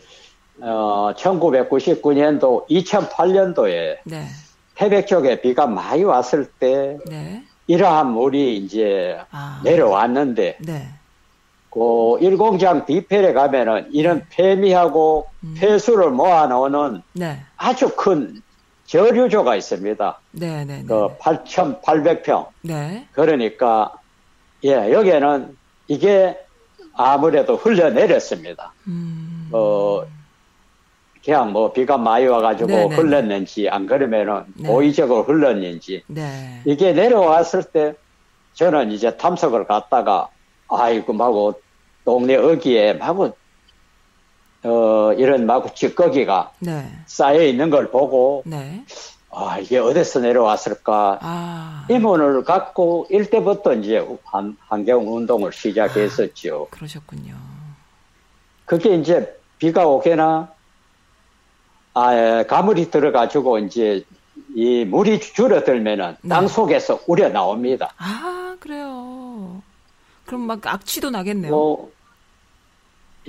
어 0.61 1.13
1999년도 1.17 2.67
2008년도에 2.69 3.99
네. 4.05 4.27
태백 4.77 5.07
쪽에 5.07 5.41
비가 5.41 5.67
많이 5.67 6.05
왔을 6.05 6.47
때 6.47 6.99
네. 7.07 7.43
이러한 7.67 8.13
물이 8.13 8.59
이제 8.59 9.19
아. 9.31 9.61
내려왔는데 9.65 10.59
네. 10.61 10.89
그 11.71 12.19
일공장 12.21 12.87
뒤편에 12.87 13.33
가면은 13.33 13.89
이런 13.93 14.25
폐미하고 14.31 15.27
음. 15.45 15.55
폐수를 15.59 16.11
모아놓는 16.11 17.03
네. 17.15 17.43
아주 17.57 17.91
큰 17.97 18.41
저류조가 18.87 19.57
있습니다. 19.57 20.21
네, 20.33 20.65
네, 20.65 20.79
네. 20.79 20.85
그 20.87 21.09
8,800평. 21.19 22.47
네. 22.63 23.07
그러니까 23.13 23.93
예 24.65 24.93
여기에는 24.93 25.57
이게 25.89 26.39
아무래도 26.95 27.57
흘려내렸습니다. 27.57 28.73
음. 28.87 29.49
어 29.53 30.03
그냥 31.27 31.51
뭐 31.51 31.73
비가 31.73 31.99
많이 31.99 32.25
와가지고 32.25 32.69
네네네. 32.69 32.95
흘렀는지 32.95 33.69
안 33.69 33.87
그러면은 33.87 34.45
네. 34.55 34.69
고의적으로 34.69 35.25
흘렀는지 35.25 36.05
네. 36.07 36.63
이게 36.65 36.93
내려왔을 36.93 37.65
때 37.65 37.95
저는 38.55 38.93
이제 38.93 39.17
탐석을 39.17 39.67
갔다가 39.67 40.29
아이고 40.69 41.13
마구 41.13 41.55
동네 42.05 42.37
어귀에 42.37 42.93
마구 42.93 43.33
어 44.63 45.13
이런 45.15 45.47
마구 45.47 45.75
찌꺼기가 45.75 46.53
네. 46.61 46.89
쌓여 47.07 47.43
있는 47.43 47.71
걸 47.71 47.91
보고 47.91 48.45
네. 48.47 48.85
아 49.33 49.59
이게 49.59 49.79
어디서 49.79 50.21
내려왔을까 50.21 51.19
아. 51.23 51.87
이문을 51.91 52.45
갖고 52.45 53.09
일때부터 53.11 53.75
이제 53.75 53.99
환, 54.23 54.57
환경 54.69 55.13
운동을 55.13 55.53
시작했었죠. 55.53 56.69
그러셨군요. 56.71 57.35
그게 58.65 58.95
이제 58.95 59.37
비가 59.59 59.89
오게나 59.89 60.56
아 61.99 62.15
예, 62.15 62.45
가물이 62.45 62.91
들어가지고 62.91 63.59
이제 63.61 64.05
이 64.55 64.85
물이 64.85 65.19
줄어들면은 65.19 66.17
네. 66.21 66.29
땅 66.29 66.47
속에서 66.47 67.01
우려 67.07 67.31
나옵니다. 67.31 67.91
아, 67.97 68.55
그래요. 68.61 69.63
그럼 70.27 70.43
막 70.43 70.61
악취도 70.67 71.09
나겠네요. 71.09 71.51
뭐, 71.51 71.91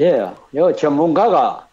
예, 0.01 0.29
요 0.55 0.75
전문가가 0.75 1.65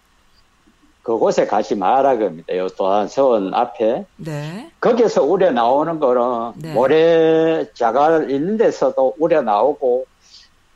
그곳에 1.02 1.46
가지 1.46 1.74
마라 1.74 2.16
겁니다. 2.16 2.56
요 2.56 2.68
도안서원 2.68 3.52
앞에. 3.54 4.06
네. 4.16 4.70
거기서 4.80 5.24
우려 5.24 5.50
나오는 5.50 5.98
거는 5.98 6.52
네. 6.58 6.74
모래 6.74 7.66
자갈 7.74 8.30
있는 8.30 8.56
데서도 8.56 9.16
우려 9.18 9.42
나오고, 9.42 10.06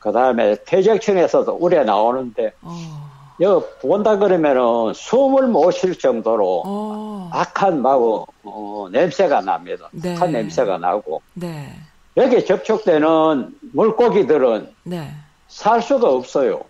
그 0.00 0.10
다음에 0.10 0.56
퇴적층에서도 0.66 1.58
우려 1.60 1.84
나오는데, 1.84 2.54
어. 2.62 3.17
여 3.40 3.60
본다 3.80 4.16
그러면은 4.18 4.92
숨을 4.94 5.46
못 5.46 5.70
쉴 5.72 5.96
정도로 5.96 6.62
어. 6.66 7.30
악한 7.32 7.80
마구 7.82 8.26
어, 8.42 8.88
냄새가 8.90 9.42
납니다. 9.42 9.88
네. 9.92 10.14
악한 10.16 10.32
냄새가 10.32 10.78
나고 10.78 11.22
네. 11.34 11.72
여기 12.16 12.44
접촉되는 12.44 13.54
물고기들은 13.72 14.74
네. 14.84 15.10
살 15.46 15.80
수가 15.82 16.10
없어요. 16.10 16.62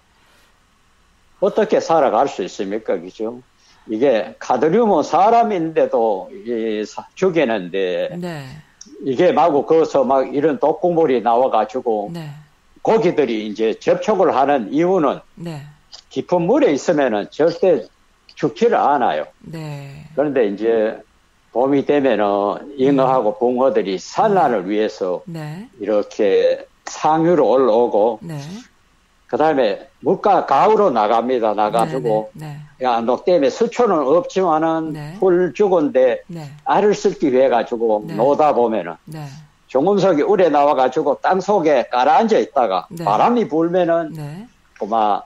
어떻게 1.40 1.80
살아갈 1.80 2.28
수 2.28 2.42
있습니까, 2.44 2.98
그죠? 3.00 3.40
이게 3.88 4.34
카드뮴은 4.38 5.02
사람인데도 5.04 6.30
이 6.44 6.84
사- 6.86 7.06
죽이는데 7.14 8.16
네. 8.20 8.44
이게 9.04 9.32
마구 9.32 9.64
거기서 9.64 10.04
막 10.04 10.34
이런 10.34 10.58
독극물이 10.58 11.22
나와가지고 11.22 12.10
네. 12.12 12.28
고기들이 12.82 13.46
이제 13.46 13.72
접촉을 13.78 14.36
하는 14.36 14.70
이유는 14.72 15.20
네. 15.36 15.62
깊은 16.18 16.42
물에 16.42 16.72
있으면은 16.72 17.28
절대 17.30 17.84
죽지를 18.34 18.76
않아요. 18.76 19.24
네. 19.40 20.04
그런데 20.16 20.48
이제 20.48 21.00
봄이 21.52 21.86
되면은 21.86 22.74
잉어하고 22.76 23.38
붕어들이 23.38 23.98
산란을 23.98 24.68
위해서 24.68 25.22
네. 25.26 25.68
이렇게 25.78 26.66
상류로 26.86 27.48
올라오고 27.48 28.18
네. 28.22 28.36
그 29.28 29.36
다음에 29.36 29.88
물가 30.00 30.44
가으로 30.44 30.90
나갑니다. 30.90 31.54
나가지고 31.54 32.30
네. 32.32 32.56
야너 32.82 33.22
때문에 33.24 33.50
수초는 33.50 33.96
없지만은 33.98 34.92
네. 34.92 35.16
풀 35.20 35.54
죽은데 35.54 36.22
네. 36.26 36.50
알을 36.64 36.94
쓸기 36.94 37.32
위해 37.32 37.48
가지고 37.48 38.02
네. 38.08 38.16
노다 38.16 38.54
보면은 38.54 38.94
네. 39.04 39.24
종금석이 39.68 40.22
울에 40.22 40.48
나와 40.48 40.74
가지고 40.74 41.18
땅 41.22 41.40
속에 41.40 41.88
깔아앉아 41.92 42.38
있다가 42.38 42.88
네. 42.90 43.04
바람이 43.04 43.46
불면은 43.46 44.14
네. 44.14 44.48
그마 44.78 45.22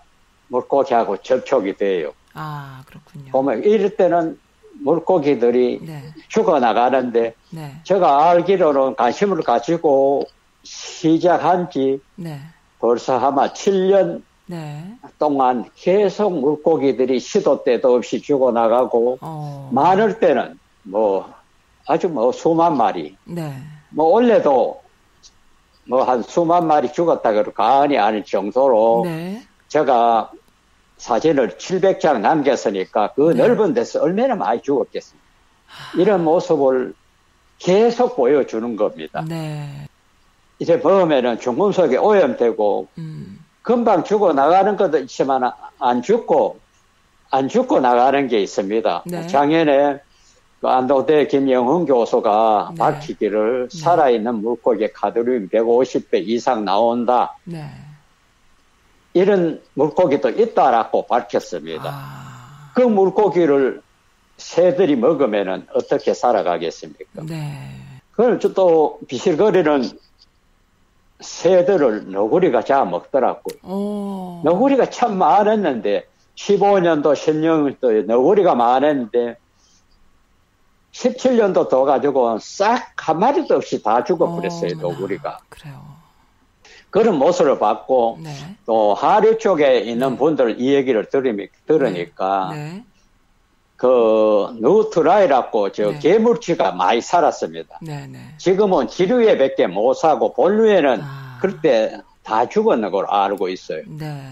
물고기하고 0.53 1.17
접촉이 1.19 1.77
돼요. 1.77 2.13
아, 2.35 2.83
그렇군요. 2.87 3.31
보면 3.33 3.65
이럴 3.65 3.97
때는 3.97 4.39
물고기들이 4.81 5.81
네. 5.83 6.03
죽어나가는데 6.29 7.35
네. 7.51 7.77
제가 7.85 8.31
알기로는 8.31 8.97
관심을 8.97 9.43
가지고 9.43 10.25
시작한 10.63 11.71
지 11.71 12.01
네. 12.17 12.41
벌써 12.79 13.19
아마 13.19 13.53
7년 13.53 14.23
네. 14.47 14.85
동안 15.19 15.65
계속 15.75 16.39
물고기들이 16.39 17.19
시도 17.21 17.65
때도 17.65 17.95
없이 17.95 18.21
죽어나가고 18.21 19.19
어. 19.21 19.71
많을 19.73 20.19
때는 20.19 20.59
뭐 20.83 21.33
아주 21.87 22.09
뭐 22.09 22.33
수만 22.33 22.77
마리 22.77 23.17
네. 23.25 23.55
뭐 23.91 24.07
원래도 24.07 24.81
뭐 25.89 26.05
한 26.05 26.23
수만 26.23 26.67
마리 26.67 26.93
죽었다 26.93 27.33
그러 27.33 27.53
가언이 27.53 27.99
아닐 27.99 28.25
정도로 28.25 29.03
네. 29.05 29.43
제가 29.69 30.31
사진을 31.03 31.57
700장 31.59 32.21
남겼으니까 32.21 33.13
그 33.17 33.33
네. 33.33 33.43
넓은 33.43 33.75
데서 33.75 34.01
얼마나 34.01 34.37
많이 34.37 34.63
죽었겠습니까. 34.63 35.27
이런 35.99 36.23
모습을 36.23 36.95
계속 37.59 38.15
보여주는 38.15 38.77
겁니다. 38.77 39.25
네. 39.29 39.89
이제 40.61 40.79
보면은 40.81 41.41
중금속에 41.41 41.97
오염되고 41.97 42.87
음. 42.99 43.45
금방 43.63 44.05
죽어 44.05 44.33
나가는 44.33 44.77
것도 44.77 44.99
있지만 44.99 45.51
안 45.81 46.03
죽고 46.03 46.61
안 47.31 47.49
죽고 47.49 47.81
나가는 47.81 48.29
게 48.29 48.41
있습니다. 48.41 49.03
네. 49.07 49.27
작년에 49.27 49.99
그 50.61 50.69
안동대 50.69 51.27
김영훈 51.27 51.85
교수가 51.85 52.75
네. 52.75 52.79
밝히기를 52.79 53.69
네. 53.73 53.81
살아있는 53.81 54.37
물고기 54.37 54.87
카드뮴 54.93 55.49
150배 55.51 56.23
이상 56.29 56.65
나온다. 56.65 57.37
네. 59.15 59.21
이런 59.21 59.63
물고기도 59.75 60.31
있다라고 60.31 61.07
밝혔습니다. 61.07 61.85
아. 61.87 62.73
그 62.75 62.81
물고기를 62.81 63.83
새들이 64.37 64.97
먹으면은 64.97 65.67
어떻게 65.75 66.15
살아가겠습니까? 66.15 67.23
네. 67.27 67.71
그걸 68.13 68.39
또 68.39 68.99
비실거리는 69.09 69.91
새들을 71.21 72.11
너구리가 72.11 72.65
잡아먹더라고요. 72.65 73.59
어. 73.63 74.43
너구리가 74.45 74.91
참 74.91 75.19
많았는데 75.19 76.07
15년도 76.35 77.13
16년도 77.15 78.07
너구리가 78.07 78.55
많았는데 78.55 79.37
17년도 80.93 81.69
더 81.69 81.85
가지고 81.85 82.39
싹 82.39 82.93
한 83.03 83.19
마리도 83.19 83.57
없이 83.57 83.83
다 83.83 84.05
죽어버렸어요 84.05 84.73
어머나. 84.75 84.89
너구리가 84.89 85.39
그래요. 85.49 85.92
그런 86.93 87.19
모습을 87.19 87.59
봤고 87.59 88.19
네. 88.23 88.31
또 88.67 88.93
하류 88.93 89.39
쪽에 89.39 89.79
있는 89.79 90.11
네. 90.11 90.17
분들 90.19 90.61
이 90.61 90.75
얘기를 90.75 91.07
들으니, 91.07 91.49
들으니까 91.67 92.51
네. 92.53 92.85
그 93.77 94.49
누트라이라고 94.61 95.73
저 95.73 95.93
네. 95.93 95.99
개물치가 95.99 96.73
많이 96.73 97.01
살았습니다. 97.01 97.79
네. 97.81 98.07
네. 98.07 98.19
지금은 98.37 98.89
지류에 98.89 99.39
밖에 99.39 99.67
못 99.67 99.95
사고 99.95 100.35
본류에는 100.35 101.01
아. 101.03 101.39
그때 101.41 101.99
다 102.23 102.47
죽었는 102.47 102.91
걸 102.91 103.07
알고 103.09 103.49
있어요. 103.49 103.83
네. 103.89 104.23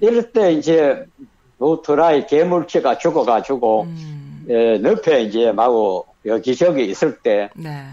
이럴 0.00 0.30
때 0.30 0.52
이제 0.52 1.04
누트라이 1.60 2.28
개물치가 2.28 2.96
죽어가지고 2.96 3.82
음. 3.82 4.46
예, 4.50 4.78
늪에 4.78 5.22
이제 5.22 5.50
마구 5.50 6.04
여기저기 6.24 6.84
있을 6.84 7.18
때 7.18 7.50
네. 7.56 7.84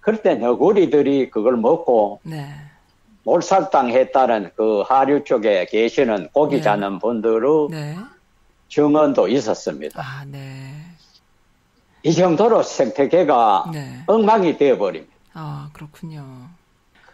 그럴 0.00 0.22
때 0.22 0.36
너구리들이 0.36 1.28
그걸 1.28 1.58
먹고 1.58 2.20
네. 2.22 2.46
몰살당 3.28 3.90
했다는 3.90 4.52
그 4.56 4.80
하류 4.88 5.22
쪽에 5.22 5.66
계시는 5.66 6.30
고기 6.32 6.56
네. 6.56 6.62
잡는 6.62 6.98
분들의 6.98 7.68
네. 7.70 7.96
증언도 8.70 9.28
있었습니다. 9.28 10.00
아, 10.02 10.24
네. 10.24 10.72
이 12.02 12.14
정도로 12.14 12.62
생태계가 12.62 13.70
네. 13.74 14.02
엉망이 14.06 14.56
되어버립니다. 14.56 15.12
아, 15.34 15.68
그렇군요. 15.74 16.24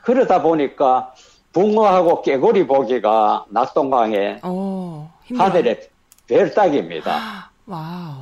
그러다 0.02 0.40
보니까 0.40 1.12
붕어하고 1.52 2.22
깨구리 2.22 2.68
보기가 2.68 3.46
낙동강에. 3.48 4.40
하늘의 5.36 5.88
별따기입니다. 6.28 7.50
wow. 7.66 8.12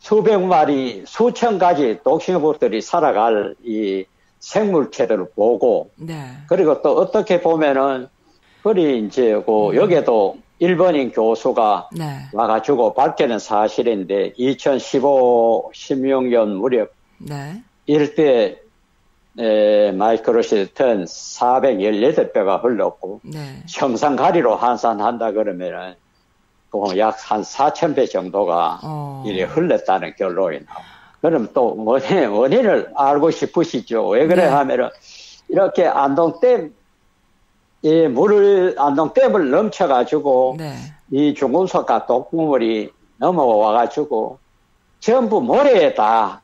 수백 0.00 0.38
마리, 0.38 1.02
수천 1.06 1.58
가지 1.58 1.98
동식물들이 2.04 2.82
살아갈 2.82 3.54
이 3.64 4.04
생물체를 4.44 5.30
보고 5.34 5.90
네. 5.96 6.26
그리고 6.48 6.82
또 6.82 6.96
어떻게 6.96 7.40
보면은 7.40 8.08
그리 8.62 8.98
이제 9.04 9.42
그 9.44 9.74
여기에도 9.74 10.36
일본인 10.58 11.12
교수가 11.12 11.88
네. 11.92 12.26
와가지고 12.32 12.94
밝히는 12.94 13.38
사실인데 13.38 14.34
2015, 14.36 15.72
16년 15.74 16.56
무렵 16.56 16.92
네. 17.18 17.62
때 18.14 18.60
에, 19.36 19.90
마이크로시튼 19.92 21.06
418배가 21.06 22.62
흘렀고 22.62 23.20
네. 23.24 23.62
청산가리로 23.66 24.56
환산한다 24.56 25.32
그러면은 25.32 25.94
약한 26.96 27.42
4천 27.42 27.96
배 27.96 28.06
정도가 28.06 28.80
어. 28.82 29.24
이래 29.26 29.44
흘렀다는 29.44 30.14
결론이 30.16 30.64
나와. 30.66 30.93
그럼 31.24 31.48
또 31.54 31.74
원인, 31.78 32.28
원인을 32.28 32.92
알고 32.94 33.30
싶으시죠. 33.30 34.08
왜 34.08 34.26
그래 34.26 34.44
네. 34.44 34.48
하면은 34.50 34.90
이렇게 35.48 35.86
안동댐, 35.86 36.74
이 37.80 38.08
물을, 38.08 38.74
안동댐을 38.76 39.48
넘쳐가지고 39.48 40.56
네. 40.58 40.74
이 41.10 41.32
중금속과 41.32 42.04
독극물이 42.04 42.90
넘어와가지고 43.16 44.38
전부 45.00 45.40
모래에다 45.40 46.42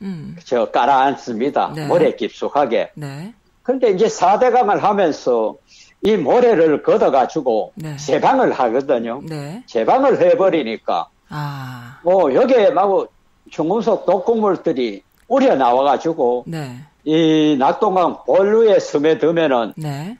음. 0.00 0.36
저 0.46 0.70
깔아앉습니다. 0.70 1.72
네. 1.76 1.86
모래 1.86 2.16
깊숙하게. 2.16 2.92
네. 2.94 3.34
그런데 3.62 3.90
이제 3.90 4.08
사대강을 4.08 4.82
하면서 4.82 5.56
이 6.00 6.16
모래를 6.16 6.82
걷어가지고 6.82 7.72
네. 7.74 7.96
제방을 7.98 8.52
하거든요. 8.52 9.20
네. 9.28 9.62
제방을 9.66 10.22
해버리니까 10.22 11.08
아. 11.28 11.98
뭐 12.02 12.32
여기에 12.32 12.70
막 12.70 13.11
중금속 13.50 14.06
독극물들이 14.06 15.02
우려 15.28 15.54
나와가지고 15.56 16.44
네. 16.46 16.76
이 17.04 17.56
낙동강 17.58 18.22
본루에 18.24 18.78
스며들면은 18.78 19.74
네. 19.76 20.16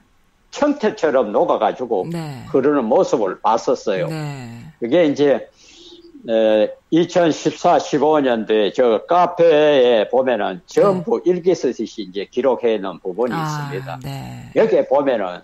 청태처럼 0.51 1.31
녹아가지고 1.31 2.07
네. 2.11 2.43
흐르는 2.49 2.85
모습을 2.85 3.39
봤었어요. 3.41 4.07
네. 4.07 4.65
그게 4.79 5.05
이제 5.05 5.49
2014, 6.89 7.77
15년도에 7.77 8.73
저 8.73 9.05
카페에 9.05 10.09
보면은 10.09 10.61
전부 10.65 11.21
일기 11.25 11.53
쓰듯이 11.55 12.03
이제 12.03 12.27
기록해 12.29 12.77
놓은 12.77 12.99
부분이 12.99 13.33
있습니다. 13.33 13.99
네. 14.03 14.51
여기에 14.55 14.87
보면은 14.87 15.41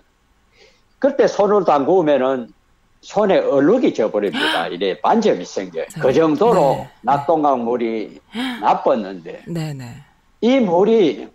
그때 0.98 1.26
손을 1.26 1.64
담그면은 1.64 2.52
손에 3.00 3.38
얼룩이 3.38 3.94
져버립니다. 3.94 4.66
이래 4.68 5.00
반점이 5.00 5.44
생겨요. 5.44 5.86
그 6.00 6.12
정도로 6.12 6.60
네. 6.76 6.90
낙동강 7.02 7.64
물이 7.64 8.20
나빴는데 8.60 9.42
네. 9.48 9.72
네. 9.74 9.94
이 10.40 10.58
물이 10.60 11.28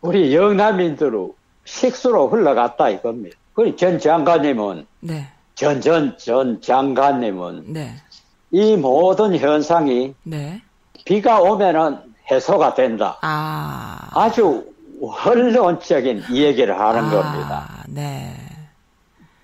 우리 0.00 0.34
영남인들로 0.34 1.34
식수로 1.64 2.28
흘러갔다 2.28 2.90
이겁니다. 2.90 3.36
그리 3.54 3.76
전 3.76 3.98
장관님은 3.98 4.86
네. 5.00 5.26
전전 5.54 6.16
전 6.16 6.60
장관님은 6.62 7.72
네. 7.72 7.94
이 8.50 8.76
모든 8.76 9.36
현상이 9.36 10.14
네. 10.22 10.62
비가 11.04 11.40
오면은 11.40 11.98
해소가 12.30 12.74
된다. 12.74 13.18
아. 13.20 14.08
아주 14.12 14.64
원론적인 15.00 16.24
이야기를 16.30 16.78
하는 16.78 17.04
아, 17.04 17.10
겁니다. 17.10 17.84
네. 17.88 18.34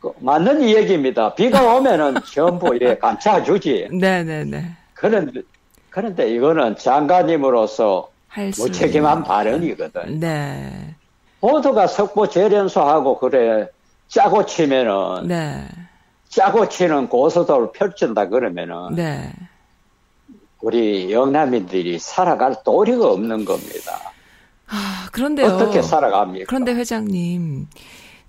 그 0.07 0.12
맞는 0.25 0.62
이야기입니다. 0.62 1.35
비가 1.35 1.75
오면은 1.75 2.14
전부 2.33 2.75
이래 2.77 2.97
감싸주지. 2.97 3.88
네, 3.90 4.23
네, 4.23 4.45
네. 4.45 4.71
그런데, 4.95 5.40
그런데 5.90 6.31
이거는 6.31 6.77
장관님으로서. 6.77 8.11
무책임한 8.59 9.25
발언이거든. 9.25 10.21
네. 10.21 10.95
모두가 11.40 11.87
석보 11.87 12.29
재련소하고 12.29 13.19
그래 13.19 13.66
짜고 14.09 14.45
치면은 14.45 15.27
네. 15.27 15.66
짜고 16.29 16.69
치는 16.69 17.09
고속도를 17.09 17.73
펼친다 17.73 18.29
그러면은 18.29 18.95
네. 18.95 19.33
우리 20.61 21.11
영남인들이 21.11 21.99
살아갈 21.99 22.57
도리가 22.62 23.11
없는 23.12 23.47
겁니다. 23.47 24.12
아, 24.69 25.09
그런데요. 25.12 25.47
어떻게 25.47 25.81
살아갑니까? 25.81 26.45
그런데 26.47 26.75
회장님, 26.75 27.69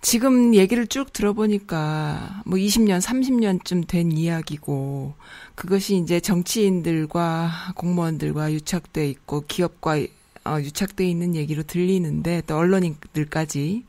지금 0.01 0.53
얘기를 0.55 0.88
쭉 0.88 1.12
들어보니까 1.12 2.43
뭐 2.45 2.57
20년, 2.57 3.01
30년쯤 3.01 3.88
된 3.88 4.12
이야기고 4.12 5.13
그것이 5.55 5.97
이제 5.97 6.19
정치인들과 6.19 7.73
공무원들과 7.75 8.53
유착돼 8.53 9.10
있고 9.10 9.43
기업과 9.47 9.97
어, 10.45 10.60
유착돼 10.62 11.05
있는 11.05 11.36
얘기로 11.36 11.63
들리는데 11.63 12.43
또 12.47 12.57
언론인들까지 12.57 13.83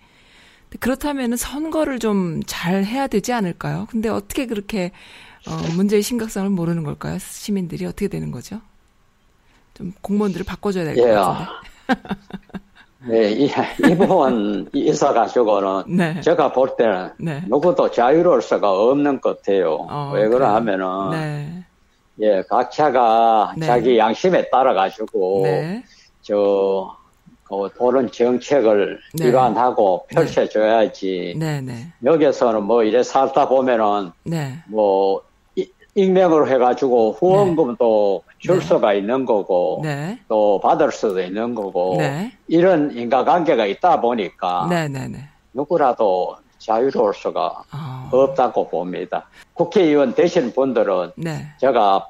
그렇다면 0.80 1.36
선거를 1.36 1.98
좀 1.98 2.40
잘 2.46 2.84
해야 2.84 3.06
되지 3.06 3.32
않을까요? 3.32 3.86
근데 3.90 4.08
어떻게 4.08 4.46
그렇게 4.46 4.90
어, 5.46 5.56
문제의 5.76 6.02
심각성을 6.02 6.48
모르는 6.50 6.82
걸까요? 6.84 7.18
시민들이 7.18 7.84
어떻게 7.86 8.08
되는 8.08 8.30
거죠? 8.32 8.60
좀 9.74 9.92
공무원들을 10.02 10.44
바꿔줘야 10.44 10.84
될것 10.84 11.08
예. 11.08 11.12
같은데. 11.14 11.50
네, 13.06 13.30
이, 13.30 13.44
이 13.88 13.94
부분 13.96 14.68
있어 14.72 15.12
가지고는 15.12 15.84
네. 15.96 16.20
제가 16.20 16.52
볼 16.52 16.74
때는 16.76 17.10
네. 17.18 17.42
누구도 17.46 17.90
자유로울 17.90 18.42
수가 18.42 18.72
없는 18.72 19.20
것 19.20 19.36
같아요. 19.42 19.86
어, 19.88 20.10
왜? 20.14 20.28
그러 20.28 20.48
하면은 20.54 21.10
네. 21.10 21.64
예 22.20 22.42
각자가 22.48 23.54
네. 23.56 23.66
자기 23.66 23.96
양심에 23.98 24.50
따라 24.50 24.74
가지고 24.74 25.42
네. 25.44 25.84
저 26.22 26.96
그, 27.44 27.68
옳은 27.78 28.10
정책을 28.10 28.98
네. 29.14 29.28
일환하고 29.28 30.06
펼쳐줘야지. 30.08 31.36
네, 31.38 31.60
네. 31.60 31.86
여기서는 32.04 32.64
뭐 32.64 32.82
이래 32.82 33.02
살다 33.04 33.48
보면은 33.48 34.10
네. 34.24 34.54
뭐 34.66 35.22
이- 35.54 35.70
익명으로 35.94 36.48
해가지고 36.48 37.12
후원금도 37.12 38.24
줄 38.38 38.60
네. 38.60 38.64
수가 38.64 38.94
있는 38.94 39.24
거고 39.24 39.80
네. 39.82 40.18
또 40.28 40.60
받을 40.60 40.92
수도 40.92 41.20
있는 41.20 41.54
거고 41.54 41.96
네. 41.98 42.32
이런 42.46 42.90
인과관계가 42.92 43.66
있다 43.66 44.00
보니까. 44.00 44.66
누구라도 45.52 46.36
자유로울 46.58 47.14
수가 47.14 47.62
아. 47.70 48.08
없다고 48.12 48.68
봅니다. 48.68 49.28
국회의원 49.54 50.14
되신 50.14 50.52
분들은 50.52 51.12
네. 51.16 51.46
제가 51.58 52.08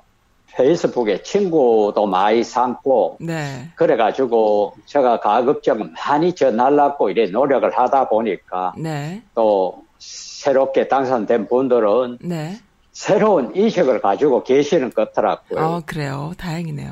페이스북에 0.55 1.23
친구도 1.23 2.07
많이 2.07 2.43
삼고 2.43 3.19
네. 3.21 3.69
그래가지고 3.77 4.75
제가 4.87 5.21
가급적 5.21 5.79
많이 5.93 6.33
전하려고 6.33 7.11
이래 7.11 7.27
노력을 7.27 7.71
하다 7.71 8.09
보니까 8.09 8.73
네. 8.77 9.23
또 9.35 9.85
새롭게 9.99 10.88
당선된 10.88 11.47
분들은 11.49 12.19
네. 12.23 12.59
새로운 13.02 13.54
인식을 13.54 14.00
가지고 14.00 14.42
계시는 14.42 14.90
것 14.90 15.12
같더라고요. 15.14 15.61
어, 15.64 15.82
그래요. 15.87 16.32
다행이네요. 16.37 16.90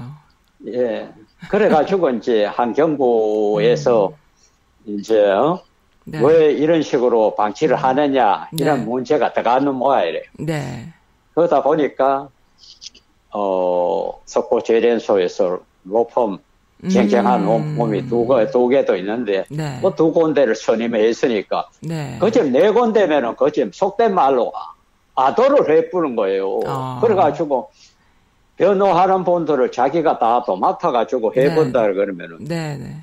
예. 0.69 1.09
그래가지고 1.51 2.11
이제 2.11 2.45
한 2.45 2.73
경부에서 2.73 4.13
이제 4.85 5.21
어? 5.29 5.61
음. 6.05 6.13
네. 6.13 6.21
왜 6.23 6.53
이런 6.53 6.81
식으로 6.83 7.35
방치를 7.35 7.75
하느냐 7.75 8.49
이런 8.57 8.79
네. 8.79 8.85
문제가 8.85 9.33
들어가는 9.33 9.75
모양이래요. 9.75 10.23
네. 10.39 10.93
그러다 11.35 11.65
보니까 11.65 12.29
어 13.33 14.21
석고 14.27 14.61
재련소에서 14.63 15.59
로펌 15.83 16.39
쟁쟁한 16.89 17.43
음. 17.49 17.75
몸이 17.75 18.07
두, 18.07 18.29
개- 18.29 18.49
두 18.53 18.69
개도 18.69 18.95
있는데 18.99 19.45
네. 19.51 19.81
뭐두 19.81 20.13
군데를 20.13 20.55
선임했으니까 20.55 21.69
네. 21.81 22.17
그집 22.21 22.45
네 22.53 22.71
군데면은 22.71 23.35
그집 23.35 23.75
속된 23.75 24.15
말로 24.15 24.53
아도를 25.17 25.69
해부는 25.71 26.15
거예요. 26.15 26.61
아. 26.67 26.99
그래가지고 27.03 27.71
변호하는 28.57 29.25
분들을 29.25 29.73
자기가 29.73 30.19
다 30.19 30.43
도맡아가지고 30.45 31.35
해본다 31.35 31.83
그러면은 31.93 32.39
네, 32.41 32.77
네. 32.77 32.97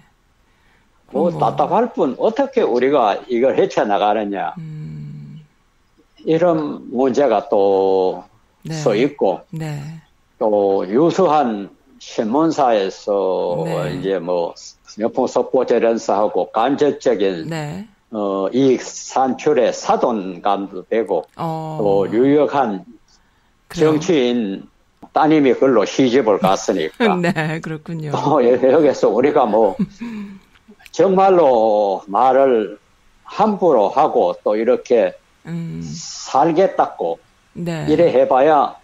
뭐 1.11 1.27
어머. 1.27 1.37
답답할 1.37 1.93
뿐 1.93 2.15
어떻게 2.17 2.61
우리가 2.61 3.19
이걸 3.27 3.57
헤쳐나가느냐 3.57 4.55
음. 4.57 5.45
이런 6.25 6.89
문제가 6.89 7.49
또 7.49 8.23
네. 8.63 8.73
서 8.73 8.95
있고 8.95 9.41
네. 9.51 9.79
또 10.39 10.85
유수한 10.87 11.69
신문사에서 11.99 13.63
네. 13.65 13.95
이제 13.95 14.19
뭐 14.19 14.53
여풍 14.99 15.27
속보재련사하고 15.27 16.51
간접적인 16.51 17.49
네. 17.49 17.87
어, 18.13 18.47
이익 18.53 18.81
산출에 18.81 19.71
사돈감도 19.71 20.85
되고 20.85 21.25
어. 21.35 21.77
또 21.79 22.11
유력한 22.11 22.85
그래요. 23.67 23.91
정치인 23.91 24.69
따님이 25.11 25.55
글로 25.55 25.83
시집을 25.83 26.37
갔으니까 26.37 27.15
네, 27.17 27.59
그렇군요. 27.61 28.11
또 28.11 28.43
여기서 28.45 29.09
우리가 29.09 29.45
뭐 29.45 29.75
정말로 30.91 32.03
말을 32.05 32.77
함부로 33.23 33.89
하고 33.89 34.35
또 34.43 34.55
이렇게 34.55 35.13
음. 35.47 35.81
살겠다고 35.83 37.19
네. 37.53 37.87
이래 37.89 38.11
해봐야 38.11 38.75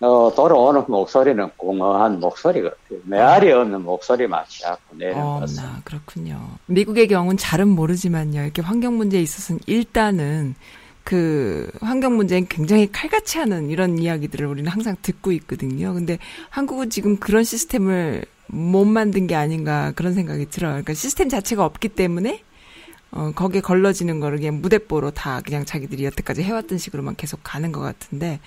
어, 0.00 0.30
돌아오는 0.34 0.84
목소리는 0.88 1.50
공허한 1.56 2.20
목소리 2.20 2.62
같아요. 2.62 2.98
메아리 3.04 3.50
없는 3.50 3.82
목소리만 3.82 4.44
자꾸 4.48 4.96
내는 4.96 5.14
것은. 5.14 5.58
어나 5.58 5.80
그렇군요. 5.84 6.40
미국의 6.66 7.08
경우는 7.08 7.36
잘은 7.38 7.68
모르지만요. 7.68 8.42
이렇게 8.42 8.60
환경 8.60 8.96
문제에 8.96 9.22
있어서는 9.22 9.60
일단은 9.66 10.54
그 11.02 11.70
환경 11.80 12.16
문제는 12.16 12.48
굉장히 12.48 12.90
칼같이 12.90 13.38
하는 13.38 13.70
이런 13.70 13.98
이야기들을 13.98 14.44
우리는 14.46 14.70
항상 14.70 14.96
듣고 15.00 15.32
있거든요. 15.32 15.94
근데 15.94 16.18
한국은 16.50 16.90
지금 16.90 17.16
그런 17.16 17.44
시스템을 17.44 18.24
못 18.48 18.84
만든 18.84 19.26
게 19.26 19.34
아닌가 19.34 19.92
그런 19.94 20.14
생각이 20.14 20.46
들어요. 20.46 20.72
그러니까 20.72 20.94
시스템 20.94 21.28
자체가 21.28 21.64
없기 21.64 21.90
때문에 21.90 22.42
어, 23.16 23.32
거기에 23.34 23.62
걸러지는 23.62 24.20
거를 24.20 24.38
그냥 24.38 24.60
무대뽀로 24.60 25.10
다 25.10 25.40
그냥 25.42 25.64
자기들이 25.64 26.04
여태까지 26.04 26.42
해왔던 26.42 26.76
식으로만 26.76 27.16
계속 27.16 27.40
가는 27.42 27.72
것 27.72 27.80
같은데, 27.80 28.40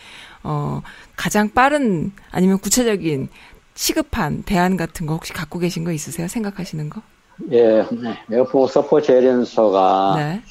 어, 0.43 0.81
가장 1.15 1.49
빠른 1.49 2.11
아니면 2.29 2.59
구체적인 2.59 3.29
시급한 3.73 4.43
대안 4.43 4.77
같은 4.77 5.07
거 5.07 5.15
혹시 5.15 5.33
갖고 5.33 5.57
계신 5.57 5.83
거 5.83 5.91
있으세요? 5.91 6.27
생각하시는 6.27 6.87
거? 6.89 7.01
예, 7.51 7.83
명풍석포 8.27 9.01
재련소가 9.01 10.13
네. 10.17 10.41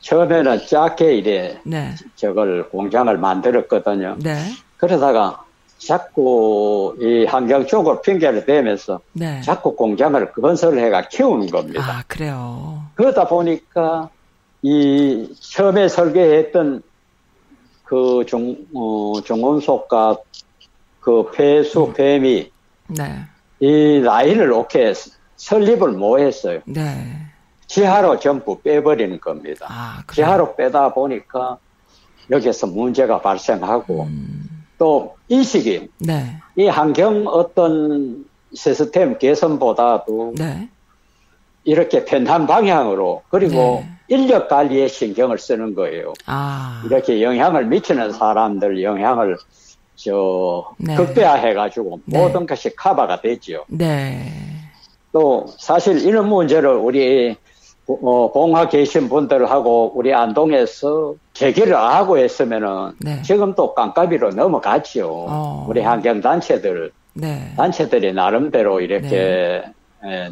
처음에는 0.00 0.66
작게 0.68 1.16
이래 1.16 1.58
네. 1.64 1.94
저걸 2.14 2.68
공장을 2.68 3.16
만들었거든요. 3.16 4.18
네. 4.20 4.36
그러다가 4.76 5.42
자꾸 5.78 6.94
이 7.00 7.24
환경 7.24 7.66
쪽으로 7.66 8.02
핑계를 8.02 8.44
대면서 8.44 9.00
네. 9.14 9.40
자꾸 9.40 9.74
공장을 9.74 10.32
건설해가 10.32 11.08
키우는 11.08 11.48
겁니다. 11.48 11.82
아, 11.82 12.04
그래요. 12.06 12.83
그러다 12.94 13.28
보니까 13.28 14.10
이 14.62 15.34
처음에 15.40 15.88
설계했던 15.88 16.82
그 17.84 18.24
종, 18.26 18.56
어, 18.74 19.20
종원속과 19.22 20.18
그 21.00 21.30
폐수, 21.32 21.92
폐미 21.94 22.50
네. 22.88 23.26
이 23.60 24.00
라인을 24.00 24.44
이렇게 24.46 24.94
설립을 25.36 25.92
못 25.92 26.18
했어요. 26.18 26.60
네. 26.66 27.26
지하로 27.66 28.18
전부 28.20 28.60
빼버리는 28.60 29.20
겁니다. 29.20 29.66
아. 29.68 30.02
지하로 30.12 30.56
빼다 30.56 30.94
보니까 30.94 31.58
여기서 32.30 32.68
문제가 32.68 33.20
발생하고 33.20 34.04
음, 34.04 34.64
또 34.78 35.16
인식이 35.28 35.90
네. 35.98 36.40
이 36.56 36.66
환경 36.66 37.26
어떤 37.26 38.24
시스템 38.54 39.18
개선보다도 39.18 40.34
네. 40.36 40.68
이렇게 41.64 42.04
편한 42.04 42.46
방향으로 42.46 43.22
그리고 43.28 43.82
네. 43.82 43.88
인력 44.08 44.48
관리에 44.48 44.86
신경을 44.88 45.38
쓰는 45.38 45.74
거예요. 45.74 46.12
아. 46.26 46.82
이렇게 46.84 47.22
영향을 47.22 47.66
미치는 47.66 48.12
사람들 48.12 48.82
영향을 48.82 49.36
저 49.96 50.70
네. 50.78 50.94
극대화해가지고 50.94 52.00
네. 52.06 52.18
모든 52.18 52.46
것이 52.46 52.74
커버가 52.76 53.20
되지요. 53.20 53.64
네. 53.68 54.30
또 55.12 55.46
사실 55.58 56.04
이런 56.04 56.28
문제를 56.28 56.70
우리 56.74 57.36
어, 57.86 58.32
봉화 58.32 58.68
계신 58.68 59.08
분들하고 59.08 59.92
우리 59.94 60.12
안동에서 60.14 61.14
제기를 61.34 61.74
안 61.74 61.92
하고 61.92 62.18
했으면은 62.18 62.92
네. 62.98 63.22
지금 63.22 63.54
또 63.54 63.74
깜깜이로 63.74 64.30
넘어갔지요. 64.30 65.06
어. 65.06 65.66
우리 65.68 65.80
환경 65.82 66.20
단체들 66.20 66.90
네. 67.14 67.52
단체들이 67.56 68.12
나름대로 68.12 68.80
이렇게 68.80 69.16
에, 69.16 69.62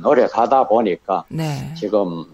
노력하다 0.01 0.69
보니까 0.69 1.25
네. 1.29 1.73
지금 1.77 2.25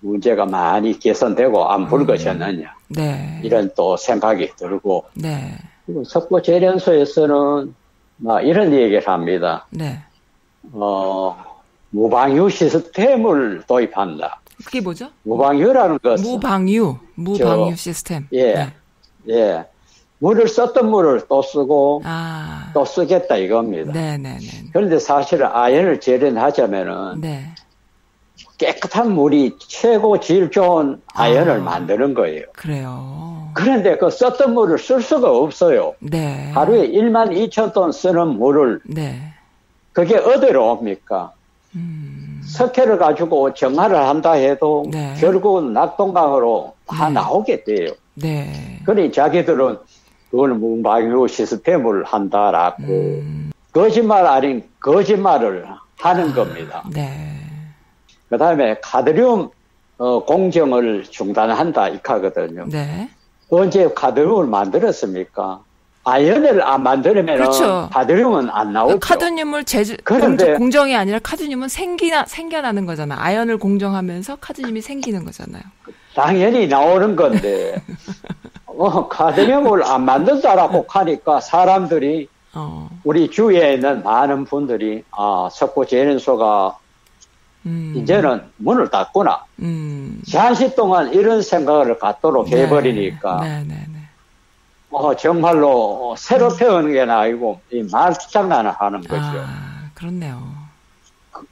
문제가 0.00 0.44
많이 0.46 0.98
개선되고 0.98 1.70
안 1.70 1.86
불거졌느냐 1.88 2.74
네. 2.88 3.40
이런 3.42 3.70
또 3.76 3.96
생각이 3.96 4.50
들고 4.56 5.04
네. 5.14 5.56
그리고 5.86 6.04
석고 6.04 6.40
재련소에서는 6.42 7.74
막 8.18 8.40
이런 8.42 8.72
얘기를 8.72 9.06
합니다. 9.06 9.66
네. 9.70 9.98
어, 10.72 11.36
무방유 11.90 12.48
시스템을 12.48 13.64
도입한다. 13.66 14.40
그게 14.64 14.80
뭐죠? 14.80 15.08
무방유라는 15.24 15.98
것은 16.02 16.24
무방유. 16.30 16.96
무방유 17.16 17.70
저- 17.70 17.76
시스템. 17.76 18.26
예, 18.32 18.54
네. 18.54 18.72
예, 19.28 19.64
물을 20.24 20.48
썼던 20.48 20.90
물을 20.90 21.20
또 21.28 21.42
쓰고 21.42 22.00
아. 22.06 22.70
또 22.72 22.86
쓰겠다 22.86 23.36
이겁니다. 23.36 23.92
네, 23.92 24.16
네, 24.16 24.38
네. 24.38 24.64
그런데 24.72 24.98
사실은 24.98 25.48
아연을 25.52 26.00
재련하자면은 26.00 27.20
네. 27.20 27.44
깨끗한 28.56 29.12
물이 29.12 29.58
최고 29.58 30.18
질 30.20 30.50
좋은 30.50 31.02
아연을 31.12 31.58
아. 31.58 31.62
만드는 31.62 32.14
거예요. 32.14 32.46
그래요. 32.54 33.50
그런데 33.52 33.98
그 33.98 34.08
썼던 34.08 34.54
물을 34.54 34.78
쓸 34.78 35.02
수가 35.02 35.30
없어요. 35.30 35.94
네. 35.98 36.50
하루에 36.52 36.88
1만 36.88 37.30
2천 37.50 37.74
톤 37.74 37.92
쓰는 37.92 38.28
물을 38.28 38.80
네. 38.86 39.20
그게 39.92 40.16
어디로 40.16 40.72
옵니까? 40.72 41.32
음. 41.74 42.40
석회를 42.46 42.96
가지고 42.96 43.52
정화를 43.52 43.94
한다 43.94 44.32
해도 44.32 44.86
네. 44.90 45.14
결국은 45.20 45.74
낙동강으로 45.74 46.72
다 46.86 47.08
네. 47.08 47.14
나오게 47.14 47.64
돼요. 47.64 47.90
네. 48.14 48.80
그러니 48.86 49.12
자기들은 49.12 49.76
그걸 50.34 50.54
무방유 50.54 51.28
시스템을 51.28 52.02
한다라고 52.02 52.82
음. 52.82 53.52
거짓말 53.72 54.26
아닌 54.26 54.64
거짓말을 54.80 55.64
하는 56.00 56.34
겁니다. 56.34 56.82
네. 56.92 57.38
그 58.28 58.36
다음에 58.36 58.74
카드뮴 58.82 59.48
어, 59.98 60.24
공정을 60.24 61.04
중단한다 61.04 61.88
이카거든요. 61.90 62.64
네. 62.68 63.08
언제 63.48 63.88
카드뮴을 63.94 64.48
만들었습니까? 64.48 65.60
아연을 66.02 66.60
안 66.64 66.82
만들면 66.82 67.26
그렇죠. 67.26 67.88
카드뮴은 67.92 68.50
안 68.50 68.72
나오죠. 68.72 68.98
카드뮴을 68.98 69.62
제주 69.62 69.96
그런데- 70.02 70.46
공정, 70.46 70.58
공정이 70.58 70.96
아니라 70.96 71.20
카드뮴은 71.20 71.68
생기나 71.68 72.24
생겨나는 72.26 72.86
거잖아. 72.86 73.14
아연을 73.20 73.58
공정하면서 73.58 74.38
카드뮴이 74.40 74.80
생기는 74.80 75.24
거잖아요. 75.24 75.62
당연히 76.16 76.66
나오는 76.66 77.14
건데 77.14 77.80
어, 78.78 79.08
카드뮴을 79.08 79.84
안 79.84 80.04
만든다라고 80.04 80.86
하니까 80.88 81.40
사람들이 81.40 82.28
어. 82.54 82.88
우리 83.04 83.30
주위에 83.30 83.74
있는 83.74 84.02
많은 84.02 84.44
분들이 84.44 85.04
아 85.10 85.48
석고 85.50 85.86
재련소가 85.86 86.78
음. 87.66 87.94
이제는 87.96 88.42
문을 88.56 88.90
닫구나. 88.90 89.44
음. 89.60 90.22
잠시 90.30 90.74
동안 90.74 91.12
이런 91.12 91.42
생각을 91.42 91.98
갖도록 91.98 92.48
해버리니까 92.48 93.40
네, 93.40 93.64
네, 93.66 93.86
네. 93.92 93.98
어, 94.90 95.16
정말로 95.16 96.10
어, 96.10 96.14
새로 96.16 96.54
태어난 96.54 96.92
게 96.92 97.00
아니고 97.00 97.60
이 97.72 97.82
말장난을 97.90 98.70
하는 98.70 99.00
거죠. 99.00 99.22
아, 99.22 99.88
그렇네요. 99.94 100.64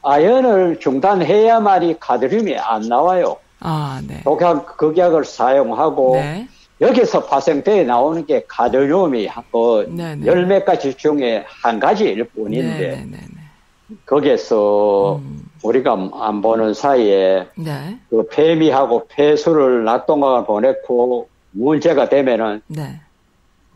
아연을 0.02 0.78
중단해야만이 0.80 1.98
카드뮴이 1.98 2.56
안 2.56 2.82
나와요. 2.82 3.36
아, 3.60 4.00
네. 4.06 4.22
독약 4.22 4.76
극약을 4.76 5.24
사용하고 5.24 6.16
네. 6.16 6.48
여기서 6.80 7.26
파생돼 7.26 7.84
나오는 7.84 8.26
게 8.26 8.44
네, 9.88 10.16
네. 10.16 10.26
열몇 10.26 10.64
가지 10.64 10.94
중에 10.94 11.44
한 11.46 11.78
가지일 11.78 12.24
뿐인데 12.24 12.78
네, 12.78 12.88
네, 12.88 12.96
네, 12.96 13.18
네. 13.18 13.96
거기에서 14.06 15.16
음. 15.16 15.44
우리가 15.62 16.10
안 16.14 16.42
보는 16.42 16.74
사이에 16.74 17.46
네. 17.56 17.98
그 18.10 18.26
폐미하고 18.28 19.06
폐수를 19.08 19.84
낙동강을 19.84 20.44
보냈고 20.44 21.28
문제가 21.52 22.08
되면은 22.08 22.62
네. 22.66 23.00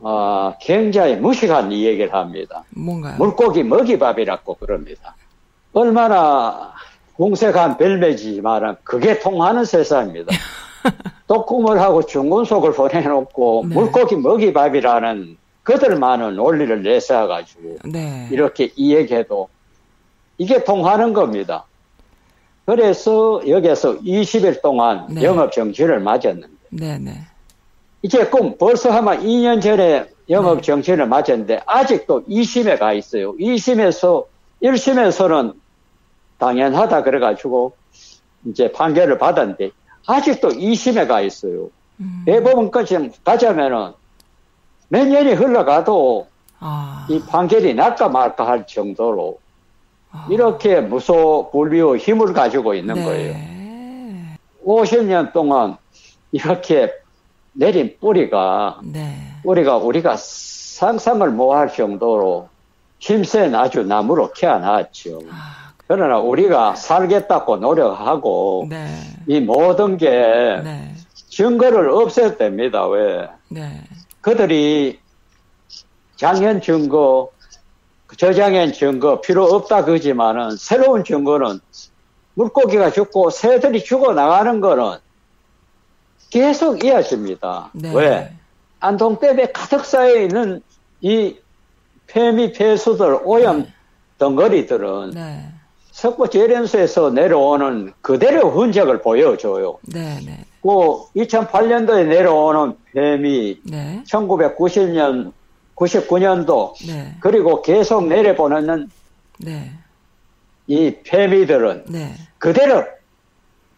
어, 0.01 0.55
굉장히 0.61 1.17
무식한 1.17 1.73
이 1.73 1.85
얘기를 1.85 2.13
합니다. 2.13 2.65
뭔가요? 2.71 3.17
물고기 3.19 3.63
먹이밥이라고 3.63 4.55
그럽니다. 4.55 5.15
얼마나 5.73 6.73
공색한 7.15 7.79
별매지만은 7.79 8.77
그게 8.83 9.19
통하는 9.19 9.65
세상입니다. 9.65 10.33
독국물 11.27 11.79
하고 11.81 12.05
중군속을 12.05 12.73
보내놓고 12.73 13.65
네. 13.69 13.75
물고기 13.75 14.17
먹이밥이라는 14.17 15.37
그들만은 15.63 16.37
논리를 16.37 16.83
내세워가지고 16.83 17.79
네. 17.87 18.29
이렇게 18.31 18.71
이야기해도 18.77 19.49
이게 20.39 20.63
통하는 20.63 21.13
겁니다. 21.13 21.65
그래서 22.65 23.41
여기서 23.49 23.99
20일 23.99 24.63
동안 24.63 25.07
네. 25.09 25.23
영업 25.23 25.53
정지를 25.53 26.01
맞았는데 26.01 26.49
네, 26.71 26.99
네. 26.99 27.13
이제 28.03 28.27
끔 28.27 28.57
벌써 28.59 28.93
아마 28.93 29.17
2년 29.17 29.61
전에 29.63 30.03
네. 30.03 30.11
영업 30.31 30.63
정지를 30.63 31.07
맞았는데 31.07 31.63
아직도 31.67 32.25
2심에 32.27 32.79
가 32.79 32.93
있어요. 32.93 33.35
2심에서 33.37 34.27
1심에서는 34.63 35.55
당연하다 36.39 37.03
그래가지고 37.03 37.75
이제 38.45 38.71
판결을 38.71 39.19
받았는데 39.19 39.71
아직도 40.07 40.49
2심에 40.51 41.07
가 41.07 41.21
있어요. 41.21 41.71
음. 42.01 42.23
대법원까지 42.27 43.11
가자면은 43.25 43.93
몇 44.89 45.07
년이 45.07 45.35
흘러가도 45.35 46.29
아. 46.61 47.07
이 47.11 47.21
판결이 47.21 47.75
날까 47.75 48.09
말까 48.09 48.47
할 48.47 48.67
정도로 48.67 49.39
아. 50.13 50.27
이렇게 50.31 50.81
무소 50.81 51.51
불비의 51.53 51.99
힘을 51.99 52.33
가지고 52.33 52.75
있는 52.75 52.95
네. 52.95 53.05
거예요. 53.05 53.57
50년 54.65 55.33
동안 55.33 55.77
이렇게 56.33 56.93
내린 57.53 57.97
뿌리가 58.01 58.81
네. 58.85 59.17
뿌리가 59.43 59.79
우리가 59.79 60.17
상상을 60.17 61.29
못할 61.31 61.73
정도로 61.73 62.49
힘센 62.99 63.55
아주 63.55 63.83
나무로 63.83 64.33
키워놨죠. 64.33 65.21
아, 65.31 65.73
그러나 65.87 66.19
우리가 66.19 66.75
살겠다고 66.75 67.57
노력하고 67.57 68.67
네. 68.69 68.87
이 69.27 69.41
모든 69.41 69.97
게 69.97 70.09
네. 70.11 70.95
증거를 71.29 71.91
없앴답니다. 71.91 72.91
왜? 72.91 73.29
네. 73.49 73.83
그들이 74.21 74.99
장현 76.17 76.63
증거, 76.63 77.31
저장현 78.17 78.73
증거 78.73 79.21
필요 79.21 79.45
없다 79.45 79.85
그지만은 79.85 80.57
새로운 80.57 81.05
증거는 81.05 81.61
물고기가 82.35 82.91
죽고 82.91 83.31
새들이 83.31 83.83
죽어 83.83 84.15
나가는 84.15 84.61
거는 84.61 84.99
계속 86.31 86.85
이어집니다. 86.85 87.71
네. 87.73 87.95
왜? 87.95 88.33
안동댐에 88.81 89.53
가득 89.53 89.85
쌓여 89.85 90.21
있는 90.21 90.63
이 91.01 91.37
폐미 92.07 92.53
폐수들 92.53 93.21
오염 93.25 93.63
네. 93.63 93.75
덩어리들은 94.19 95.11
네. 95.11 95.53
석고 95.97 96.29
재련소에서 96.29 97.09
내려오는 97.09 97.91
그대로 98.03 98.51
흔적을 98.51 99.01
보여줘요. 99.01 99.79
네, 99.81 100.19
네. 100.27 100.45
그 100.61 100.69
2008년도에 101.17 102.07
내려오는 102.07 102.77
뱀이 102.93 103.61
네. 103.65 104.03
1990년, 104.07 105.33
99년도 105.75 106.87
네. 106.87 107.15
그리고 107.21 107.63
계속 107.63 108.07
내려보는 108.09 108.91
네. 109.39 109.73
이 110.67 110.97
뱀이들은 111.03 111.85
네. 111.89 112.13
그대로 112.37 112.85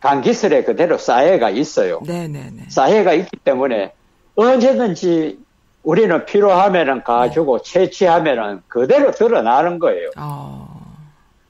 강기슬에 0.01 0.65
그대로 0.65 0.99
쌓여가 0.99 1.51
있어요. 1.51 2.01
네, 2.05 2.27
네, 2.27 2.51
네. 2.53 2.65
쌓여가 2.69 3.13
있기 3.13 3.37
때문에 3.45 3.93
언제든지 4.35 5.39
우리는 5.85 6.27
필요하면은 6.27 7.05
가지고 7.05 7.63
채취하면은 7.63 8.63
그대로 8.67 9.13
드러나는 9.13 9.79
거예요. 9.79 10.11
어. 10.17 10.68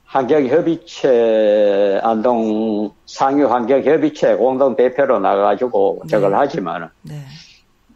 환경협의체 0.08 2.00
안동 2.02 2.90
상유 3.04 3.46
환경협의체 3.46 4.36
공동 4.36 4.74
대표로 4.74 5.18
나가지고 5.18 6.00
네. 6.04 6.08
저걸 6.08 6.34
하지만은 6.34 6.88
네. 7.02 7.20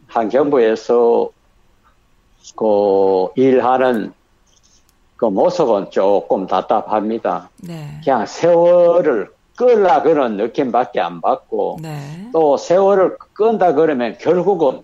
환경부에서 0.07 1.29
그 2.55 3.27
일하는 3.35 4.13
그 5.15 5.25
모습은 5.25 5.89
조금 5.89 6.45
답답합니다. 6.45 7.49
네. 7.57 7.99
그냥 8.03 8.27
세월을 8.27 9.31
끌라 9.55 10.03
그런 10.03 10.37
느낌밖에 10.37 10.99
안 10.99 11.19
받고 11.19 11.79
네. 11.81 12.29
또 12.31 12.57
세월을 12.57 13.17
끈다 13.33 13.73
그러면 13.73 14.17
결국은 14.19 14.81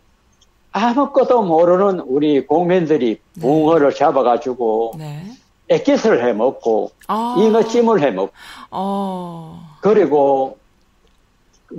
아무것도 0.72 1.44
모르는 1.44 2.00
우리 2.00 2.48
국민들이 2.48 3.20
네. 3.36 3.42
붕어를 3.42 3.94
잡아가지고 3.94 4.94
네. 4.98 5.26
액기스를 5.70 6.26
해 6.26 6.34
먹고 6.34 6.92
아. 7.08 7.36
잉어찜을 7.40 8.02
해 8.02 8.12
먹고 8.12 8.32
어. 8.72 9.78
그리고 9.82 10.58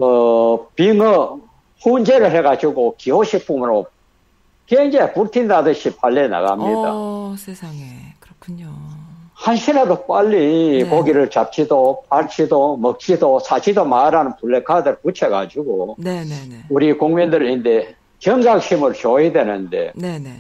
어 0.01 0.67
빙어 0.75 1.41
훈제를 1.83 2.31
해가지고 2.31 2.95
기호식품으로 2.97 3.87
굉장히 4.67 5.13
불틴다듯이 5.13 5.97
팔려 5.97 6.29
나갑니다. 6.29 6.91
어, 6.93 7.35
세상에. 7.37 8.15
그렇군요. 8.21 8.73
한시라도 9.35 10.07
빨리 10.07 10.85
네. 10.85 10.89
고기를 10.89 11.31
잡지도 11.31 12.05
팔지도 12.09 12.77
먹지도 12.77 13.41
사지도 13.41 13.85
말하는 13.87 14.37
블랙카드를 14.37 14.99
붙여가지고 14.99 15.97
네, 15.99 16.25
네, 16.25 16.47
네. 16.49 16.65
우리 16.69 16.93
국민들인데 16.93 17.97
경각심을 18.21 18.93
줘야 18.93 19.33
되는데 19.33 19.93
네, 19.97 20.19
네. 20.19 20.37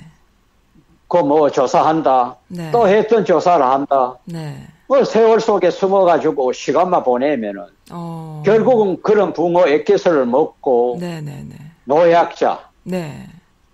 그뭐 1.11 1.51
조사한다 1.51 2.37
네. 2.47 2.71
또 2.71 2.87
했던 2.87 3.25
조사를 3.25 3.67
한다 3.67 4.15
네. 4.25 4.57
뭐 4.87 5.05
세월 5.05 5.41
속에 5.41 5.71
숨어가지고 5.71 6.53
시간만 6.53 7.03
보내면은 7.03 7.67
어. 7.91 8.43
결국은 8.47 9.03
그런 9.03 9.33
붕어 9.33 9.67
액기스를 9.67 10.25
먹고 10.25 10.99
네, 11.01 11.21
네, 11.21 11.45
네. 11.49 11.57
노약자 11.85 12.61
네. 12.85 13.27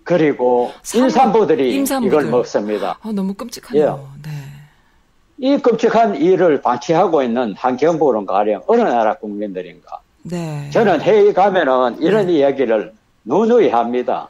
그리고 0.03 0.71
산모, 0.81 1.05
임산부들이 1.05 1.75
임산부들. 1.75 2.07
이걸 2.07 2.31
먹습니다. 2.31 2.97
아, 3.01 3.11
너무 3.11 3.33
끔찍하네요. 3.33 4.07
네. 4.23 4.29
이 5.37 5.57
끔찍한 5.57 6.15
일을 6.15 6.61
방치하고 6.61 7.21
있는 7.21 7.53
환경부는 7.55 8.25
가령 8.25 8.63
어느 8.65 8.81
나라 8.81 9.13
국민들인가? 9.15 9.99
네. 10.23 10.69
저는 10.71 11.01
회의 11.01 11.33
가면은 11.33 12.01
이런 12.01 12.29
이야기를 12.29 12.93
누누이 13.25 13.69
합니다. 13.69 14.29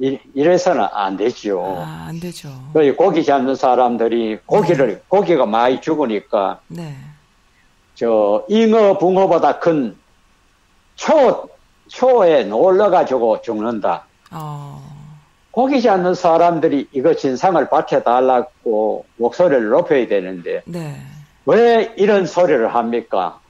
네. 0.00 0.06
이, 0.08 0.18
이래서는 0.34 0.86
안 0.92 1.16
되지요. 1.16 1.62
아, 1.62 2.06
안 2.08 2.18
되죠. 2.20 2.48
그 2.72 2.94
고기 2.96 3.24
잡는 3.24 3.54
사람들이 3.54 4.38
고기를 4.46 5.02
고기가 5.08 5.46
많이 5.46 5.80
죽으니까 5.80 6.60
네. 6.68 6.94
저 7.94 8.44
잉어 8.48 8.98
붕어보다 8.98 9.58
큰 9.58 10.00
초 11.00 11.48
초에 11.88 12.44
놀러 12.44 12.90
가지고 12.90 13.40
죽는다. 13.40 14.04
어. 14.30 14.80
고기 15.50 15.80
잡는 15.80 16.14
사람들이 16.14 16.88
이거 16.92 17.14
진상을 17.14 17.68
밝혀달라고 17.70 19.06
목소리를 19.16 19.70
높여야 19.70 20.06
되는데 20.06 20.62
네. 20.66 21.00
왜 21.46 21.92
이런 21.96 22.26
소리를 22.26 22.72
합니까? 22.74 23.40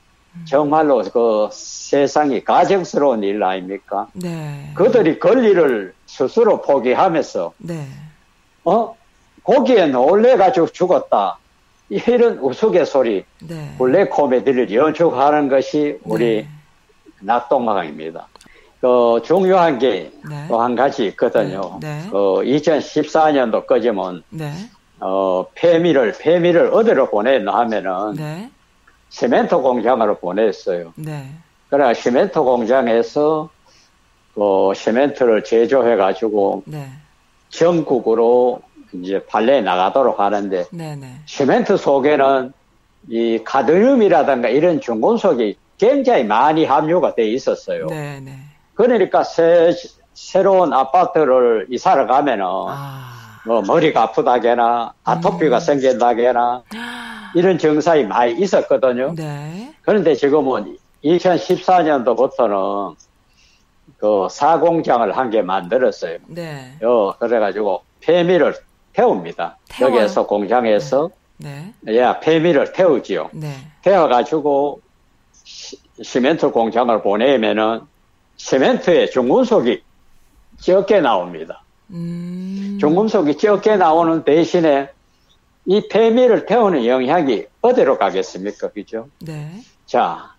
정말로 0.44 1.02
그 1.12 1.48
세상이 1.52 2.44
가정스러운 2.44 3.22
일 3.22 3.42
아닙니까? 3.42 4.08
네. 4.12 4.70
그들이 4.74 5.18
권리를 5.18 5.92
스스로 6.06 6.60
포기하면서 6.62 7.52
네. 7.58 7.86
어 8.64 8.96
고기에 9.42 9.86
놀래가지고 9.86 10.68
죽었다. 10.68 11.38
이런 11.88 12.38
우스갯소리, 12.38 13.24
네. 13.42 13.74
블랙 13.76 14.10
코미디를 14.10 14.72
연출하는 14.72 15.48
것이 15.48 15.98
우리 16.04 16.42
네. 16.42 16.48
낙동강입니다. 17.20 18.28
그 18.80 19.20
중요한 19.24 19.78
게 19.78 20.10
또한 20.48 20.74
네. 20.74 20.82
가지 20.82 21.06
있거든요. 21.08 21.78
네, 21.80 21.98
네. 21.98 22.08
그 22.10 22.16
2014년도 22.16 23.66
끄지면 23.66 24.22
네. 24.30 24.52
어 25.00 25.46
폐미를 25.54 26.14
폐미를 26.18 26.72
어디로 26.72 27.10
보냈나 27.10 27.58
하면은 27.58 28.14
네. 28.14 28.50
시멘트 29.10 29.56
공장으로 29.56 30.18
보냈어요. 30.18 30.92
네. 30.96 31.30
그래 31.68 31.92
시멘트 31.94 32.40
공장에서 32.40 33.50
그 34.34 34.72
시멘트를 34.74 35.44
제조해 35.44 35.96
가지고 35.96 36.62
네. 36.66 36.88
전국으로 37.48 38.62
이제 38.92 39.24
판례 39.26 39.60
나가도록 39.60 40.18
하는데 40.18 40.64
네. 40.72 40.96
네. 40.96 41.14
시멘트 41.26 41.76
속에는 41.76 42.52
이 43.08 43.40
카드뮴이라든가 43.44 44.48
이런 44.48 44.80
중금속이 44.80 45.56
굉장히 45.78 46.24
많이 46.24 46.64
함유가 46.64 47.14
돼 47.14 47.26
있었어요. 47.28 47.86
네. 47.86 48.20
네. 48.20 48.36
그러니까 48.74 49.24
새, 49.24 49.72
새로운 50.14 50.72
아파트를 50.72 51.66
이사를 51.70 52.06
가면은 52.06 52.44
아. 52.46 53.40
뭐 53.46 53.62
머리가 53.62 54.02
아프다거나 54.02 54.92
아토피가 55.02 55.56
음. 55.56 55.60
생긴다거나 55.60 56.62
이런 57.34 57.58
증상이 57.58 58.04
많이 58.04 58.32
있었거든요. 58.40 59.14
네. 59.16 59.72
그런데 59.82 60.14
지금은 60.14 60.76
2014년도부터는 61.04 62.94
그 63.98 64.26
사공장을 64.30 65.16
한 65.16 65.30
개 65.30 65.42
만들었어요. 65.42 66.18
네. 66.28 66.72
요 66.82 67.14
그래가지고 67.18 67.82
폐미를 68.00 68.54
태웁니다. 68.92 69.58
태워요? 69.68 69.94
여기에서 69.96 70.26
공장에서 70.26 71.10
네. 71.38 71.72
야 71.96 72.18
폐미를 72.20 72.72
태우지요. 72.72 73.30
네. 73.32 73.54
태워가지고 73.82 74.80
시, 75.44 75.76
시멘트 76.02 76.50
공장을 76.50 77.00
보내면은 77.02 77.80
시멘트에 78.36 79.06
중금속이 79.10 79.82
적게 80.58 81.00
나옵니다. 81.00 81.62
음. 81.90 82.78
중금속이 82.80 83.36
적게 83.36 83.76
나오는 83.76 84.24
대신에 84.24 84.88
이 85.70 85.86
폐미를 85.86 86.46
태우는 86.46 86.84
영향이 86.84 87.44
어디로 87.60 87.96
가겠습니까? 87.96 88.70
그죠? 88.70 89.06
네. 89.20 89.52
자, 89.86 90.34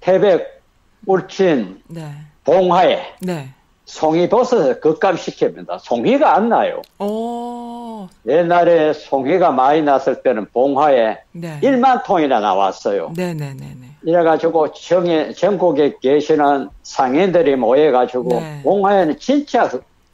태백, 0.00 0.62
울진, 1.04 1.82
네. 1.88 2.10
봉화에 2.42 3.02
네. 3.20 3.50
송이버섯을 3.84 4.80
급감시킵니다. 4.80 5.78
송이가 5.80 6.34
안 6.34 6.48
나요. 6.48 6.80
오. 6.98 8.08
옛날에 8.26 8.94
송이가 8.94 9.50
많이 9.50 9.82
났을 9.82 10.22
때는 10.22 10.46
봉화에 10.46 11.18
네. 11.32 11.60
1만 11.60 12.02
통이나 12.06 12.40
나왔어요. 12.40 13.12
네, 13.14 13.34
네, 13.34 13.52
네, 13.52 13.76
네. 13.78 13.88
이래가지고 14.04 14.72
정에, 14.72 15.32
전국에 15.32 15.96
계시는 16.00 16.70
상인들이 16.82 17.56
모여가지고 17.56 18.28
네. 18.30 18.62
봉화에는 18.62 19.18
진짜 19.18 19.68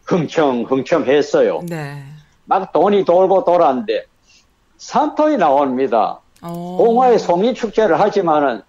흥청 0.05 0.65
흥청했어요. 0.65 1.61
네. 1.69 2.03
막 2.45 2.73
돈이 2.73 3.05
돌고 3.05 3.45
돌았는데 3.45 4.07
3통이 4.89 5.39
나옵니다. 5.39 6.21
어. 6.43 6.77
봉화에 6.79 7.19
송이 7.19 7.55
축제를 7.55 8.01
하지만은 8.01 8.63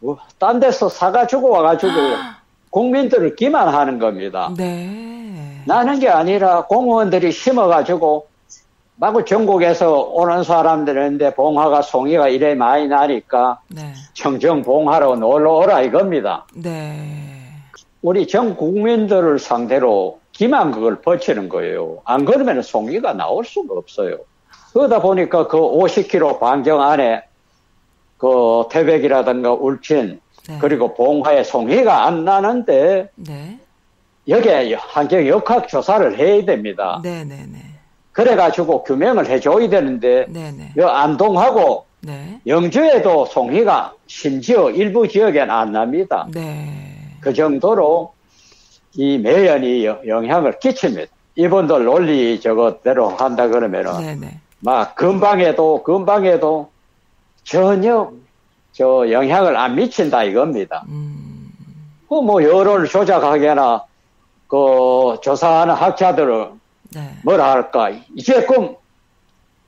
뭐, 0.00 0.18
딴 0.38 0.60
데서 0.60 0.88
사가지고 0.88 1.48
와가지고 1.48 1.92
국민들을 2.70 3.36
기만하는 3.36 3.98
겁니다. 3.98 4.52
네. 4.56 5.62
나는 5.66 5.98
게 5.98 6.08
아니라 6.08 6.66
공무원들이 6.66 7.32
심어가지고 7.32 8.26
마구 8.96 9.24
전국에서 9.24 10.02
오는 10.02 10.44
사람들인데 10.44 11.34
봉화가 11.34 11.82
송이가 11.82 12.28
이래 12.28 12.54
많이 12.54 12.86
나니까 12.86 13.60
네. 13.68 13.94
청정 14.12 14.62
봉화로 14.62 15.16
놀러 15.16 15.54
오라 15.54 15.80
이겁니다. 15.82 16.46
네. 16.54 17.48
우리 18.02 18.26
전 18.28 18.56
국민들을 18.56 19.38
상대로 19.38 20.20
기만극을 20.32 21.00
벌치는 21.00 21.48
거예요. 21.48 22.02
안 22.04 22.24
그러면 22.24 22.60
송이가 22.60 23.14
나올 23.14 23.44
수가 23.44 23.74
없어요. 23.74 24.18
그러다 24.74 25.00
보니까 25.00 25.46
그 25.46 25.56
50km 25.56 26.40
반경 26.40 26.82
안에 26.82 27.22
그 28.18 28.64
태백이라든가 28.70 29.52
울진 29.52 30.20
네. 30.48 30.58
그리고 30.60 30.92
봉화에 30.94 31.44
송이가 31.44 32.04
안 32.06 32.24
나는데 32.24 33.08
네. 33.14 33.58
여기에 34.28 34.74
환경 34.74 35.26
역학 35.26 35.68
조사를 35.68 36.18
해야 36.18 36.44
됩니다. 36.44 37.00
네, 37.04 37.22
네, 37.24 37.46
네. 37.46 37.58
그래가지고 38.12 38.82
규명을 38.82 39.26
해줘야 39.28 39.68
되는데 39.68 40.26
네네. 40.28 40.72
요 40.78 40.88
안동하고 40.88 41.86
네. 42.00 42.40
영주에도 42.46 43.26
송이가 43.26 43.94
심지어 44.08 44.70
일부 44.70 45.06
지역엔 45.06 45.50
안 45.50 45.72
납니다. 45.72 46.26
네. 46.32 47.16
그 47.20 47.32
정도로 47.32 48.12
이 48.94 49.18
매연이 49.18 49.86
여- 49.86 50.00
영향을 50.06 50.58
끼칩니다. 50.58 51.10
이분들 51.36 51.84
논리 51.84 52.40
저것대로 52.40 53.08
한다 53.10 53.48
그러면은 53.48 54.00
네네. 54.00 54.38
막 54.64 54.94
근방에도 54.94 55.82
근방에도 55.82 56.70
전혀 57.44 58.10
저 58.72 59.10
영향을 59.10 59.56
안 59.56 59.76
미친다 59.76 60.24
이겁니다. 60.24 60.84
음. 60.88 61.52
그뭐 62.08 62.42
여론을 62.42 62.88
조작하거나 62.88 63.84
그 64.48 65.18
조사하는 65.22 65.74
학자들은 65.74 66.60
네. 66.94 67.10
뭐라 67.24 67.52
할까 67.52 67.90
이제끔 68.16 68.74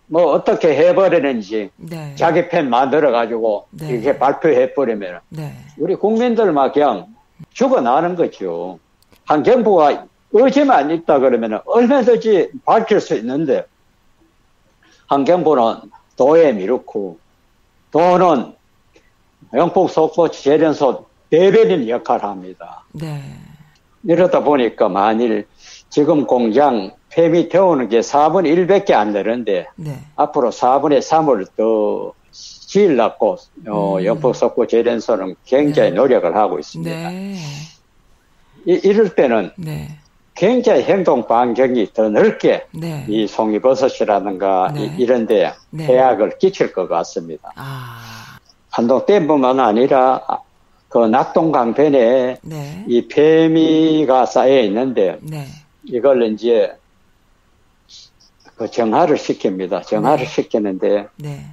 뭐 0.07 0.33
어떻게 0.33 0.75
해버리는지 0.75 1.71
네. 1.77 2.15
자기 2.15 2.49
편 2.49 2.71
만들어 2.71 3.11
가지고 3.11 3.67
네. 3.73 3.89
이렇게 3.89 4.19
발표해 4.19 4.73
버리면 4.73 5.21
네. 5.29 5.53
우리 5.79 5.95
국민들만 5.95 6.73
그냥 6.73 7.09
죽어나는 7.53 8.17
거죠. 8.17 8.79
환경부가 9.27 10.07
의지만 10.33 10.91
있다 10.91 11.19
그러면 11.19 11.61
얼마든지 11.67 12.51
밝힐 12.65 13.01
수 13.01 13.15
있는데 13.17 13.67
환경부는 15.09 15.91
도에 16.17 16.53
미루고 16.53 17.19
도는 17.91 18.55
영풍 19.55 19.89
속보 19.89 20.31
재련소 20.31 21.07
대변인 21.31 21.89
역할을 21.89 22.25
합니다. 22.25 22.85
네. 22.93 23.23
이러다 24.05 24.41
보니까 24.41 24.89
만일 24.89 25.47
지금 25.89 26.27
공장 26.27 26.93
폐미 27.11 27.49
태우는 27.49 27.89
게 27.89 28.01
4분의 28.01 28.67
1밖에 28.67 28.93
안 28.93 29.13
되는데 29.13 29.67
네. 29.77 29.99
앞으로 30.17 30.51
4분의 30.51 31.01
3을 31.01 31.47
더 31.57 32.13
지으려고 32.31 33.39
어, 33.69 33.99
음. 33.99 34.05
영풍석고 34.05 34.67
재련소는 34.67 35.37
굉장히 35.45 35.91
네. 35.91 35.97
노력을 35.97 36.37
하고 36.37 36.59
있습니다. 36.59 37.11
네. 37.11 37.37
이, 38.67 38.81
이럴 38.85 39.15
때는 39.15 39.53
네. 39.57 39.99
굉장히 40.37 40.83
행동 40.83 41.27
반경이 41.27 41.93
더 41.95 42.09
넓게 42.11 42.67
네. 42.73 43.07
이 43.09 43.27
송이버섯이라든가 43.27 44.73
네. 44.75 44.95
이, 44.99 45.07
런데 45.07 45.55
네. 45.71 45.87
해악을 45.87 46.39
끼칠 46.39 46.73
것 46.73 46.87
같습니다. 46.89 47.51
아. 47.57 48.39
한동 48.71 49.05
댐뿐만 49.07 49.59
아니라 49.59 50.23
그 50.91 50.99
낙동강변에 50.99 52.37
네. 52.43 52.85
이 52.87 53.09
폐미가 53.09 54.27
쌓여 54.27 54.61
있는데 54.61 55.19
네. 55.23 55.47
이걸 55.85 56.23
이제 56.25 56.77
그 58.57 58.71
정화를 58.71 59.17
시킵니다. 59.17 59.87
정화를 59.87 60.27
네. 60.27 60.31
시키는데 60.31 61.09
네. 61.17 61.47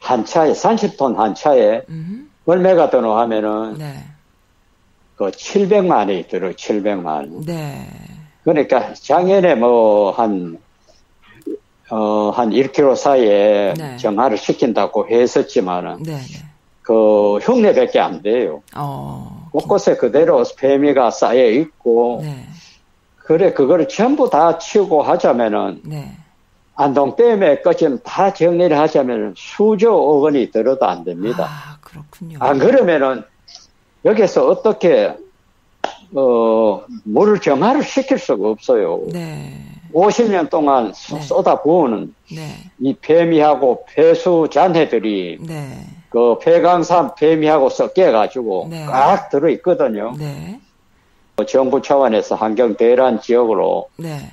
한 0.00 0.24
차에 0.24 0.52
30톤 0.52 1.14
한 1.14 1.34
차에 1.36 1.82
음. 1.88 2.30
얼마가 2.44 2.90
네. 3.78 4.04
그 5.20 5.26
700만 5.26 5.90
원이 5.96 6.28
들어 6.28 6.48
700만 6.48 7.04
원. 7.06 7.44
네. 7.44 7.86
그러니까 8.42 8.94
작년에 8.94 9.54
뭐한 9.54 10.56
어, 11.90 12.30
한 12.30 12.48
1km 12.48 12.96
사이에 12.96 13.74
네. 13.76 13.98
정화를 13.98 14.38
시킨다고 14.38 15.06
했었지만은, 15.10 16.04
네. 16.04 16.12
네. 16.16 16.38
그 16.80 17.36
흉내밖에 17.36 18.00
안 18.00 18.22
돼요. 18.22 18.62
어. 18.74 19.50
곳곳에 19.52 19.96
그대로 19.96 20.42
폐미가 20.56 21.10
쌓여 21.10 21.44
있고, 21.50 22.20
네. 22.22 22.46
그래, 23.16 23.52
그거를 23.52 23.88
전부 23.88 24.30
다 24.30 24.56
치우고 24.56 25.02
하자면은, 25.02 25.82
네. 25.84 26.16
안동댐에 26.76 27.60
끝은 27.60 27.98
다 28.04 28.32
정리를 28.32 28.74
하자면 28.74 29.34
수조 29.36 29.92
억 29.92 30.22
원이 30.22 30.50
들어도 30.50 30.86
안 30.86 31.04
됩니다. 31.04 31.46
아, 31.46 31.76
그렇군요. 31.82 32.38
안 32.40 32.58
그러면은 32.58 33.22
여기서 34.04 34.46
어떻게 34.48 35.14
어 36.14 36.82
물을 37.04 37.38
정화를 37.40 37.82
시킬 37.84 38.18
수가 38.18 38.48
없어요. 38.48 39.02
네. 39.12 39.54
50년 39.92 40.48
동안 40.50 40.92
쏟- 40.92 41.16
네. 41.16 41.22
쏟아 41.22 41.60
부으는 41.62 42.14
네. 42.34 42.56
이 42.78 42.94
폐미하고 42.94 43.84
폐수 43.88 44.48
잔해들이 44.50 45.38
네. 45.40 45.86
그 46.08 46.38
폐강산 46.40 47.14
폐미하고 47.14 47.68
섞여 47.68 48.10
가지고 48.10 48.66
네. 48.70 48.86
꽉 48.86 49.28
들어 49.30 49.48
있거든요. 49.50 50.12
네. 50.18 50.60
정부 51.48 51.80
차원에서 51.80 52.34
환경 52.34 52.76
대란 52.76 53.20
지역으로 53.20 53.88
네. 53.96 54.30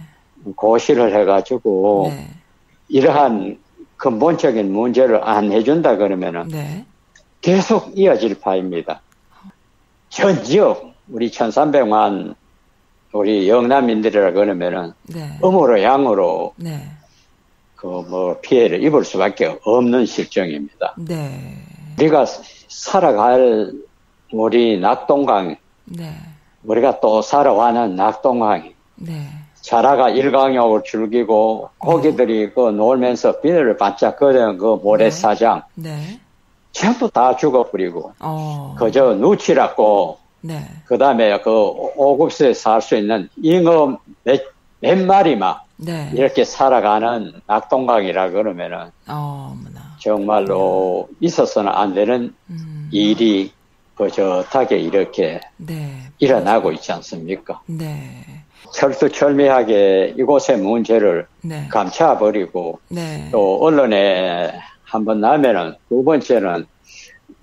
고시를 0.56 1.16
해 1.16 1.26
가지고 1.26 2.08
네. 2.10 2.28
이러한 2.90 3.60
근본적인 3.98 4.72
문제를 4.72 5.24
안 5.24 5.52
해준다 5.52 5.98
그러면은 5.98 6.48
네. 6.50 6.86
계속 7.42 7.92
이어질 7.98 8.40
파입니다. 8.40 9.02
전 10.18 10.44
지역 10.44 10.96
우리 11.10 11.30
1,300만 11.30 12.34
우리 13.14 13.48
영남민들이라 13.48 14.32
그러면은 14.32 14.94
네. 15.04 15.38
음으로 15.44 15.84
양으로 15.84 16.54
네. 16.56 16.90
그뭐 17.76 18.40
피해를 18.42 18.84
입을 18.84 19.06
수밖에 19.06 19.60
없는 19.64 20.08
실정입니다. 20.08 20.96
네. 20.98 21.54
우리가 22.00 22.26
살아갈 22.26 23.72
우리 24.34 24.80
낙동강 24.80 25.56
네. 25.86 26.16
우리가 26.64 27.00
또 27.00 27.22
살아와는 27.22 27.96
낙동강이 27.96 28.74
네. 28.96 29.28
자라가 29.62 30.10
일광욕을 30.10 30.82
즐기고 30.84 31.70
고기들이 31.78 32.54
그 32.56 32.72
놀면서 32.72 33.40
비늘을 33.42 33.78
반짝 33.78 34.18
거리는 34.18 34.58
그 34.58 34.80
모래사장 34.82 35.62
네. 35.76 36.20
전부 36.78 37.10
다 37.10 37.36
죽어버리고 37.36 38.14
어. 38.20 38.76
그저 38.78 39.14
누치라고 39.16 40.20
네. 40.42 40.62
그 40.86 40.98
다음에 40.98 41.42
그 41.42 41.50
오급수에 41.52 42.54
살 42.54 42.82
수 42.82 42.96
있는 42.96 43.28
잉어 43.42 43.98
몇, 44.24 44.42
몇 44.80 44.98
마리만 45.00 45.56
네. 45.78 46.12
이렇게 46.14 46.44
살아가는 46.46 47.34
낙동강이라 47.48 48.30
그러면은 48.30 48.92
어머나. 49.08 49.98
정말로 50.00 51.10
있어서는 51.20 51.72
안 51.72 51.94
되는 51.96 52.34
음. 52.50 52.90
일이 52.92 53.52
그저하게 53.96 54.78
이렇게 54.78 55.42
네. 55.58 56.04
일어나고 56.20 56.72
있지 56.74 56.92
않습니까? 56.92 57.62
네. 57.66 58.24
철두철미하게 58.74 60.16
이곳의 60.18 60.58
문제를 60.60 61.26
네. 61.42 61.68
감춰버리고 61.70 62.80
네. 62.90 63.30
또 63.32 63.58
언론에 63.62 64.54
한 64.88 65.04
번 65.06 65.20
나면은 65.22 65.76
두 65.90 66.04
번째는 66.04 66.66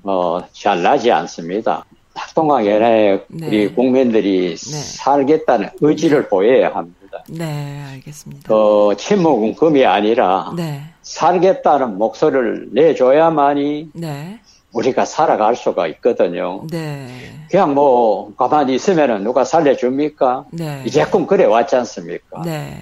어 0.04 0.40
잘 0.52 0.82
나지 0.82 1.10
않습니다. 1.12 1.84
낙동강 2.14 2.66
연화에 2.66 3.22
네. 3.28 3.46
우리 3.46 3.74
국민들이 3.74 4.50
네. 4.50 4.56
살겠다는 4.56 5.70
의지를 5.80 6.28
보여야 6.28 6.74
합니다. 6.74 7.24
네. 7.28 7.82
알겠습니다. 7.92 8.48
그 8.48 8.94
침묵은 8.96 9.54
금이 9.56 9.84
아니라 9.84 10.52
네. 10.56 10.82
살겠다는 11.02 11.98
목소리를 11.98 12.68
내줘야만이 12.72 13.90
네. 13.94 14.38
우리가 14.72 15.04
살아갈 15.04 15.56
수가 15.56 15.86
있거든요. 15.88 16.62
네. 16.70 17.08
그냥 17.50 17.74
뭐 17.74 18.32
가만히 18.36 18.74
있으면은 18.74 19.22
누가 19.24 19.44
살려줍니까? 19.44 20.44
네. 20.50 20.82
이제끔 20.86 21.26
그래 21.26 21.44
왔지 21.44 21.76
않습니까? 21.76 22.42
네. 22.42 22.76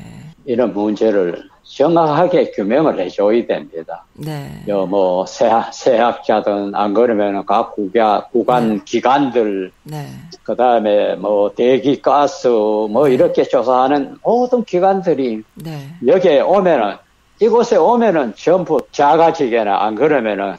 이런 0.44 0.72
문제를 0.74 1.48
정확하게 1.64 2.50
규명을 2.50 2.98
해줘야 2.98 3.46
됩니다. 3.46 4.04
네. 4.14 4.62
여, 4.68 4.84
뭐, 4.84 5.24
세학, 5.26 5.72
세학자든, 5.72 6.74
안 6.74 6.92
그러면 6.92 7.46
각 7.46 7.74
구가, 7.74 8.28
구간, 8.32 8.84
기관들, 8.84 9.70
네. 9.84 10.06
그 10.42 10.56
다음에 10.56 11.14
뭐, 11.14 11.52
대기, 11.54 12.02
가스, 12.02 12.48
뭐, 12.48 13.08
이렇게 13.08 13.44
조사하는 13.44 14.18
모든 14.22 14.64
기관들이 14.64 15.42
네. 15.54 15.88
여기에 16.06 16.40
오면은, 16.40 16.96
이곳에 17.40 17.76
오면은 17.76 18.34
전부 18.36 18.80
자가지게나, 18.90 19.82
안 19.82 19.94
그러면은, 19.94 20.56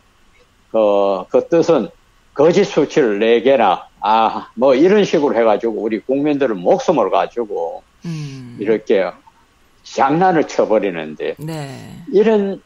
그, 0.72 1.24
그 1.30 1.48
뜻은 1.48 1.90
거짓 2.34 2.64
수치를 2.64 3.20
내게나, 3.20 3.88
아, 4.00 4.48
뭐, 4.56 4.74
이런 4.74 5.04
식으로 5.04 5.36
해가지고 5.36 5.74
우리 5.82 6.00
국민들은 6.00 6.58
목숨을 6.60 7.10
가지고 7.10 7.84
음. 8.06 8.58
이렇게 8.60 9.10
장난을 9.84 10.48
쳐버리는데, 10.48 11.36
네. 11.38 12.04
이런 12.12 12.62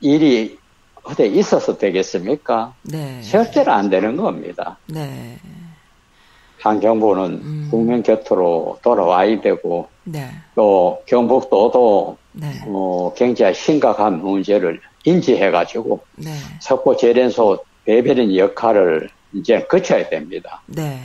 일이 0.00 0.58
어디 1.02 1.26
있어서 1.26 1.78
되겠습니까? 1.78 2.74
네. 2.82 3.20
절대로 3.22 3.72
안 3.72 3.88
되는 3.88 4.16
겁니다. 4.16 4.76
네. 4.86 5.38
환경부는 6.60 7.24
음. 7.24 7.68
국민 7.70 8.02
곁으로 8.02 8.78
돌아와야 8.82 9.40
되고 9.40 9.88
네. 10.04 10.28
또 10.56 11.02
경북도도 11.06 12.16
네. 12.32 12.46
어, 12.66 13.12
굉장히 13.16 13.54
심각한 13.54 14.20
문제를 14.20 14.80
인지해가지고 15.04 16.00
네. 16.16 16.32
석고 16.60 16.96
재련소 16.96 17.64
대변인 17.84 18.36
역할을 18.36 19.08
이제 19.32 19.62
거쳐야 19.64 20.08
됩니다. 20.08 20.62
네. 20.66 21.00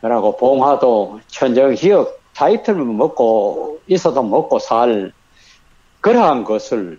그러고 0.00 0.36
봉화도 0.36 1.20
천정 1.28 1.76
지역 1.76 2.20
타이틀을 2.34 2.84
먹고 2.84 3.80
있어도 3.86 4.22
먹고 4.22 4.58
살 4.58 5.12
그러한 6.00 6.44
것을 6.44 6.98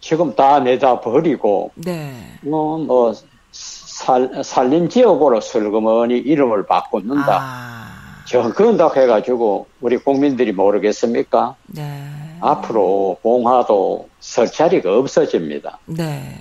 지금 0.00 0.34
다 0.34 0.60
내다 0.60 1.00
버리고 1.00 1.72
네. 1.74 2.14
뭐, 2.42 2.78
뭐 2.78 3.12
살, 3.50 4.44
산림 4.44 4.88
지역으로 4.88 5.40
슬그머니 5.40 6.18
이름을 6.18 6.66
바꾼다. 6.66 7.38
아, 7.40 8.22
저 8.26 8.52
그런다 8.52 8.90
해가지고 8.94 9.66
우리 9.80 9.96
국민들이 9.96 10.52
모르겠습니까? 10.52 11.56
네. 11.66 12.06
앞으로 12.40 13.18
봉화도 13.22 14.08
설 14.20 14.50
자리가 14.52 14.96
없어집니다. 14.98 15.78
네. 15.86 16.38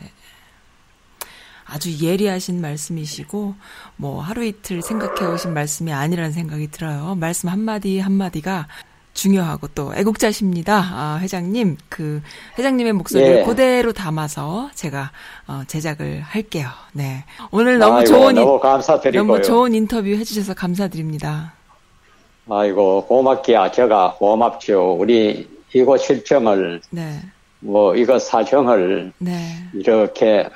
아주 1.66 2.00
예리하신 2.06 2.62
말씀이시고, 2.62 3.56
뭐, 3.98 4.22
하루 4.22 4.44
이틀 4.44 4.82
생각해 4.82 5.26
오신 5.34 5.54
말씀이 5.54 5.92
아니라는 5.92 6.32
생각이 6.32 6.70
들어요. 6.70 7.16
말씀 7.16 7.50
한마디 7.50 8.00
한마디가 8.00 8.68
중요하고 9.16 9.68
또 9.70 9.96
애국자십니다. 9.96 10.78
아, 10.78 11.20
회장님, 11.22 11.78
그, 11.90 12.22
회장님의 12.60 12.94
목소리를 12.94 13.40
예. 13.40 13.44
그대로 13.44 13.94
담아서 13.94 14.70
제가, 14.76 15.12
어, 15.48 15.64
제작을 15.68 16.22
할게요. 16.22 16.68
네. 16.94 17.24
오늘 17.50 17.80
너무 17.80 17.98
아이고, 18.00 18.08
좋은, 18.10 18.30
인- 18.36 18.44
너무 18.44 18.60
감사드리고요. 18.60 19.24
너무 19.26 19.42
좋은 19.42 19.74
인터뷰 19.74 20.10
해 20.10 20.24
주셔서 20.24 20.54
감사드립니다. 20.54 21.54
아이고 22.48 23.06
고맙기야 23.08 23.72
제가 23.72 24.18
고맙죠. 24.20 24.98
우리 25.00 25.50
이곳 25.74 25.98
실정을 25.98 26.80
네. 26.92 27.20
뭐 27.60 27.96
이거 27.96 28.20
사정을 28.20 29.12
네. 29.18 29.56
이렇게 29.74 30.48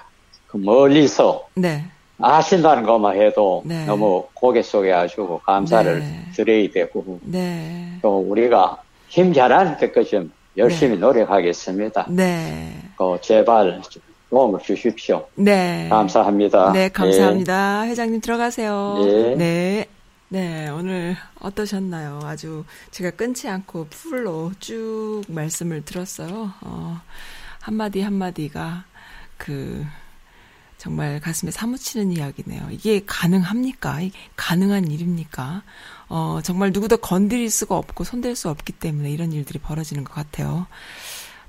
그 0.49 0.57
멀리서 0.57 1.47
네. 1.55 1.85
아신다는 2.19 2.83
것만 2.83 3.21
해도 3.21 3.61
네. 3.65 3.85
너무 3.85 4.25
고개 4.33 4.61
속에 4.61 4.91
아주고 4.91 5.39
감사를 5.45 5.99
네. 5.99 6.25
드려야 6.35 6.69
되고 6.71 7.19
네. 7.21 7.97
또 8.01 8.19
우리가 8.19 8.81
힘 9.07 9.31
잘할 9.31 9.77
때까지 9.77 10.09
좀 10.09 10.31
열심히 10.57 10.97
노력하겠습니다. 10.97 12.07
네. 12.09 12.75
그 12.97 13.17
제발 13.21 13.81
도움을 14.29 14.59
주십시오. 14.61 15.27
네. 15.35 15.87
감사합니다. 15.89 16.73
네, 16.73 16.89
감사합니다. 16.89 17.83
회장님 17.83 18.21
들어가세요. 18.21 18.97
예. 19.05 19.35
네. 19.35 19.85
네, 20.31 20.69
오늘 20.69 21.15
어떠셨나요? 21.39 22.19
아주 22.23 22.63
제가 22.91 23.11
끊지 23.11 23.47
않고 23.47 23.87
풀로 23.89 24.51
쭉 24.59 25.23
말씀을 25.27 25.83
들었어요. 25.83 26.51
어, 26.61 27.01
한마디 27.61 28.01
한마디가 28.01 28.83
그, 29.37 29.83
정말 30.79 31.19
가슴에 31.19 31.51
사무치는 31.51 32.13
이야기네요. 32.13 32.69
이게 32.71 33.03
가능합니까? 33.05 33.99
가능한 34.37 34.89
일입니까? 34.89 35.61
어, 36.07 36.39
정말 36.41 36.71
누구도 36.71 36.95
건드릴 36.97 37.51
수가 37.51 37.75
없고 37.77 38.05
손댈 38.05 38.35
수 38.37 38.49
없기 38.49 38.73
때문에 38.73 39.11
이런 39.11 39.33
일들이 39.33 39.59
벌어지는 39.59 40.05
것 40.05 40.13
같아요. 40.13 40.67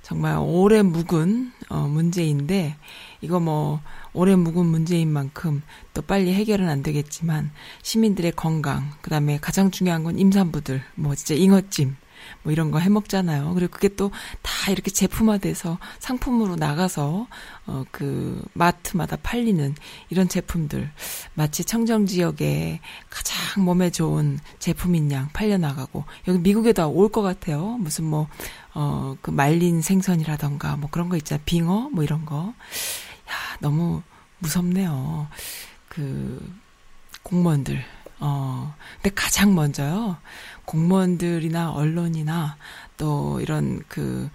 정말 0.02 0.36
오래 0.36 0.82
묵은 0.82 1.52
어, 1.68 1.86
문제인데 1.86 2.76
이거 3.20 3.38
뭐 3.38 3.80
오래 4.12 4.34
묵은 4.34 4.66
문제인 4.66 5.12
만큼 5.12 5.62
또 5.94 6.02
빨리 6.02 6.34
해결은 6.34 6.68
안 6.68 6.82
되겠지만 6.82 7.52
시민들의 7.82 8.32
건강 8.32 8.90
그다음에 9.00 9.38
가장 9.40 9.70
중요한 9.70 10.02
건 10.02 10.18
임산부들 10.18 10.82
뭐 10.96 11.14
진짜 11.14 11.34
잉어찜 11.36 11.94
뭐 12.42 12.52
이런 12.52 12.70
거 12.70 12.78
해 12.80 12.88
먹잖아요. 12.88 13.52
그리고 13.54 13.72
그게 13.72 13.88
또 13.94 14.10
다 14.42 14.70
이렇게 14.70 14.90
제품화돼서 14.90 15.78
상품으로 15.98 16.56
나가서 16.56 17.26
어 17.66 17.84
그 17.90 18.42
마트마다 18.54 19.16
팔리는 19.16 19.74
이런 20.10 20.28
제품들 20.28 20.90
마치 21.34 21.64
청정 21.64 22.06
지역에 22.06 22.80
가장 23.08 23.64
몸에 23.64 23.90
좋은 23.90 24.38
제품인 24.58 25.10
양 25.12 25.28
팔려 25.32 25.56
나가고 25.58 26.04
여기 26.28 26.38
미국에도 26.38 26.90
올 26.90 27.08
것 27.10 27.22
같아요. 27.22 27.76
무슨 27.78 28.04
뭐 28.04 28.28
어 28.74 29.16
그 29.22 29.30
말린 29.30 29.82
생선이라던가 29.82 30.76
뭐 30.76 30.88
그런 30.90 31.08
거 31.08 31.16
있잖아 31.16 31.42
빙어 31.44 31.90
뭐 31.92 32.04
이런 32.04 32.24
거. 32.24 32.54
야 33.28 33.34
너무 33.60 34.02
무섭네요. 34.38 35.28
그 35.88 36.40
공무원들. 37.22 37.84
어, 38.22 38.74
근데 38.96 39.14
가장 39.14 39.54
먼저요, 39.54 40.16
공무원들이나 40.70 41.72
언론이나 41.72 42.56
또 42.96 43.40
이런 43.40 43.82
그, 43.88 44.30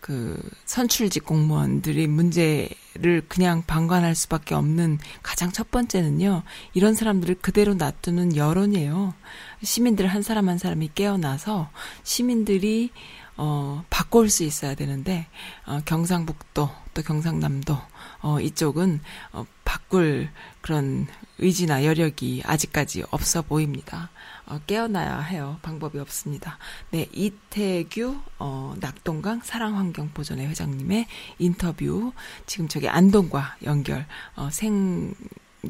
그 0.00 0.38
선출직 0.66 1.24
공무원들이 1.24 2.06
문제를 2.06 3.22
그냥 3.26 3.62
방관할 3.66 4.14
수밖에 4.14 4.54
없는 4.54 4.98
가장 5.22 5.50
첫 5.50 5.70
번째는요, 5.70 6.42
이런 6.74 6.94
사람들을 6.94 7.36
그대로 7.40 7.72
놔두는 7.72 8.36
여론이에요. 8.36 9.14
시민들 9.62 10.06
한 10.06 10.20
사람 10.20 10.50
한 10.50 10.58
사람이 10.58 10.90
깨어나서 10.94 11.70
시민들이 12.02 12.90
어, 13.38 13.84
바꿀 13.88 14.28
수 14.28 14.42
있어야 14.42 14.74
되는데, 14.74 15.28
어, 15.64 15.80
경상북도, 15.84 16.70
또 16.92 17.02
경상남도, 17.02 17.78
어, 18.22 18.40
이쪽은, 18.40 19.00
어, 19.32 19.46
바꿀 19.64 20.28
그런 20.60 21.06
의지나 21.38 21.84
여력이 21.84 22.42
아직까지 22.44 23.04
없어 23.10 23.42
보입니다. 23.42 24.10
어, 24.46 24.60
깨어나야 24.66 25.20
해요. 25.20 25.58
방법이 25.62 26.00
없습니다. 26.00 26.58
네, 26.90 27.06
이태규, 27.12 28.18
어, 28.40 28.74
낙동강 28.80 29.40
사랑환경보존회 29.40 30.46
회장님의 30.48 31.06
인터뷰, 31.38 32.12
지금 32.46 32.66
저기 32.66 32.88
안동과 32.88 33.56
연결, 33.62 34.06
어, 34.34 34.48
생, 34.50 35.14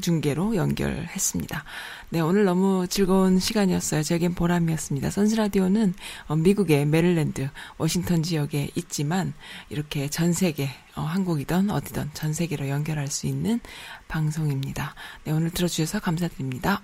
중계로 0.01 0.55
연결했습니다. 0.55 1.63
네, 2.09 2.19
오늘 2.19 2.45
너무 2.45 2.87
즐거운 2.87 3.39
시간이었어요. 3.39 4.03
제겐 4.03 4.33
보람이었습니다. 4.35 5.09
선스라디오는 5.09 5.93
어, 6.27 6.35
미국의 6.35 6.85
메릴랜드, 6.85 7.49
워싱턴 7.77 8.23
지역에 8.23 8.69
있지만 8.75 9.33
이렇게 9.69 10.09
전 10.09 10.33
세계, 10.33 10.69
어, 10.95 11.01
한국이든 11.01 11.69
어디든 11.69 12.11
전 12.13 12.33
세계로 12.33 12.69
연결할 12.69 13.07
수 13.07 13.27
있는 13.27 13.59
방송입니다. 14.07 14.95
네, 15.23 15.31
오늘 15.31 15.49
들어주셔서 15.51 15.99
감사드립니다. 15.99 16.81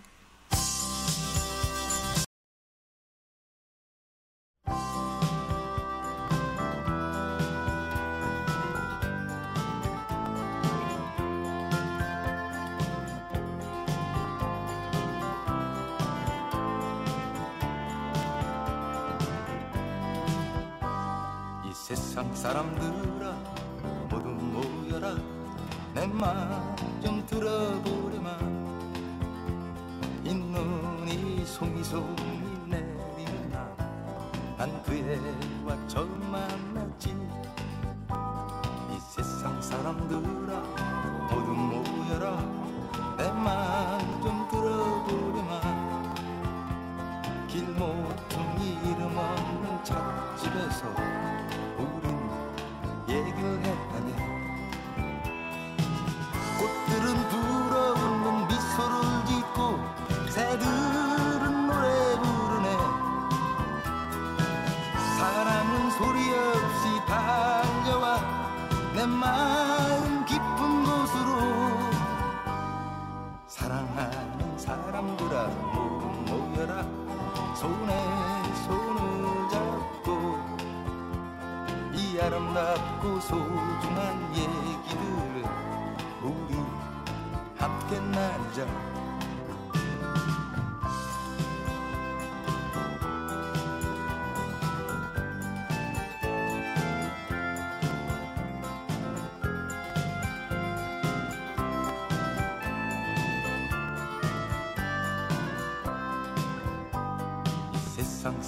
세상 22.15 22.33
사람들아 22.33 23.33
모두 24.09 24.29
모여라. 24.29 25.15
내 25.93 26.07
말 26.07 26.31
좀 27.03 27.25
들어보렴아 27.27 28.37
이 30.23 30.33
눈이 30.33 31.45
송이송이 31.45 32.15
내리는 32.67 33.51
날난 33.51 34.81
그애와 34.83 35.87
처음 35.89 36.31
만났지. 36.31 37.09
이 37.09 38.99
세상 39.11 39.61
사람들아 39.61 40.61
모두 41.29 41.51
모여라. 41.51 42.37
내말 43.17 43.99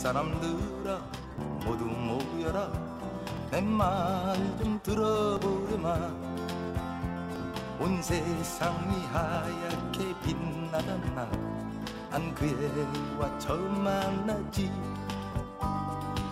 사람들아 0.07 1.01
모두 1.65 1.83
모여라. 1.83 2.71
내 3.51 3.59
말 3.59 4.37
좀 4.57 4.79
들어보려마. 4.81 5.97
온 7.77 8.01
세상이 8.01 9.05
하얗게 9.11 10.15
빛나던 10.23 11.13
날난 11.13 12.33
그 12.35 12.45
애와 12.47 13.37
처음 13.37 13.83
만났지. 13.83 14.71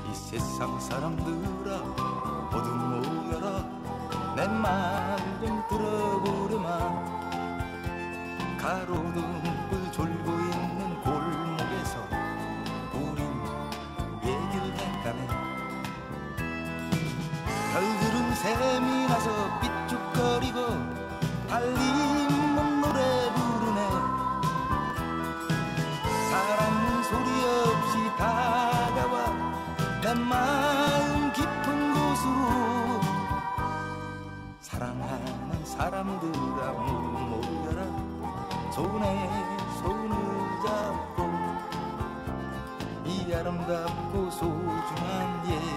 이 0.10 0.16
세상 0.16 0.80
사람들아 0.80 1.78
모두 2.54 2.70
모여라. 2.70 3.62
내 4.38 4.48
말 4.48 5.18
좀 5.42 5.62
들어보려마. 5.68 6.70
가로등 8.58 9.55
나서 18.58 19.30
삐죽거리고 19.60 20.60
달리는 21.50 22.56
노래 22.80 23.30
부르네. 23.34 23.90
사람은 26.30 27.04
소리 27.04 27.30
없이 27.44 27.94
다가와 28.18 29.14
내 30.02 30.14
마음 30.14 31.34
깊은 31.34 31.94
곳으로. 31.94 33.02
사랑하는 34.62 35.66
사람들아 35.66 36.72
모두 36.72 37.20
모여라. 37.20 37.80
손에 38.72 39.04
손을 39.82 40.16
잡고 40.66 41.18
이 43.06 43.34
아름답고 43.34 44.32
소중한 44.32 45.44
예 45.50 45.76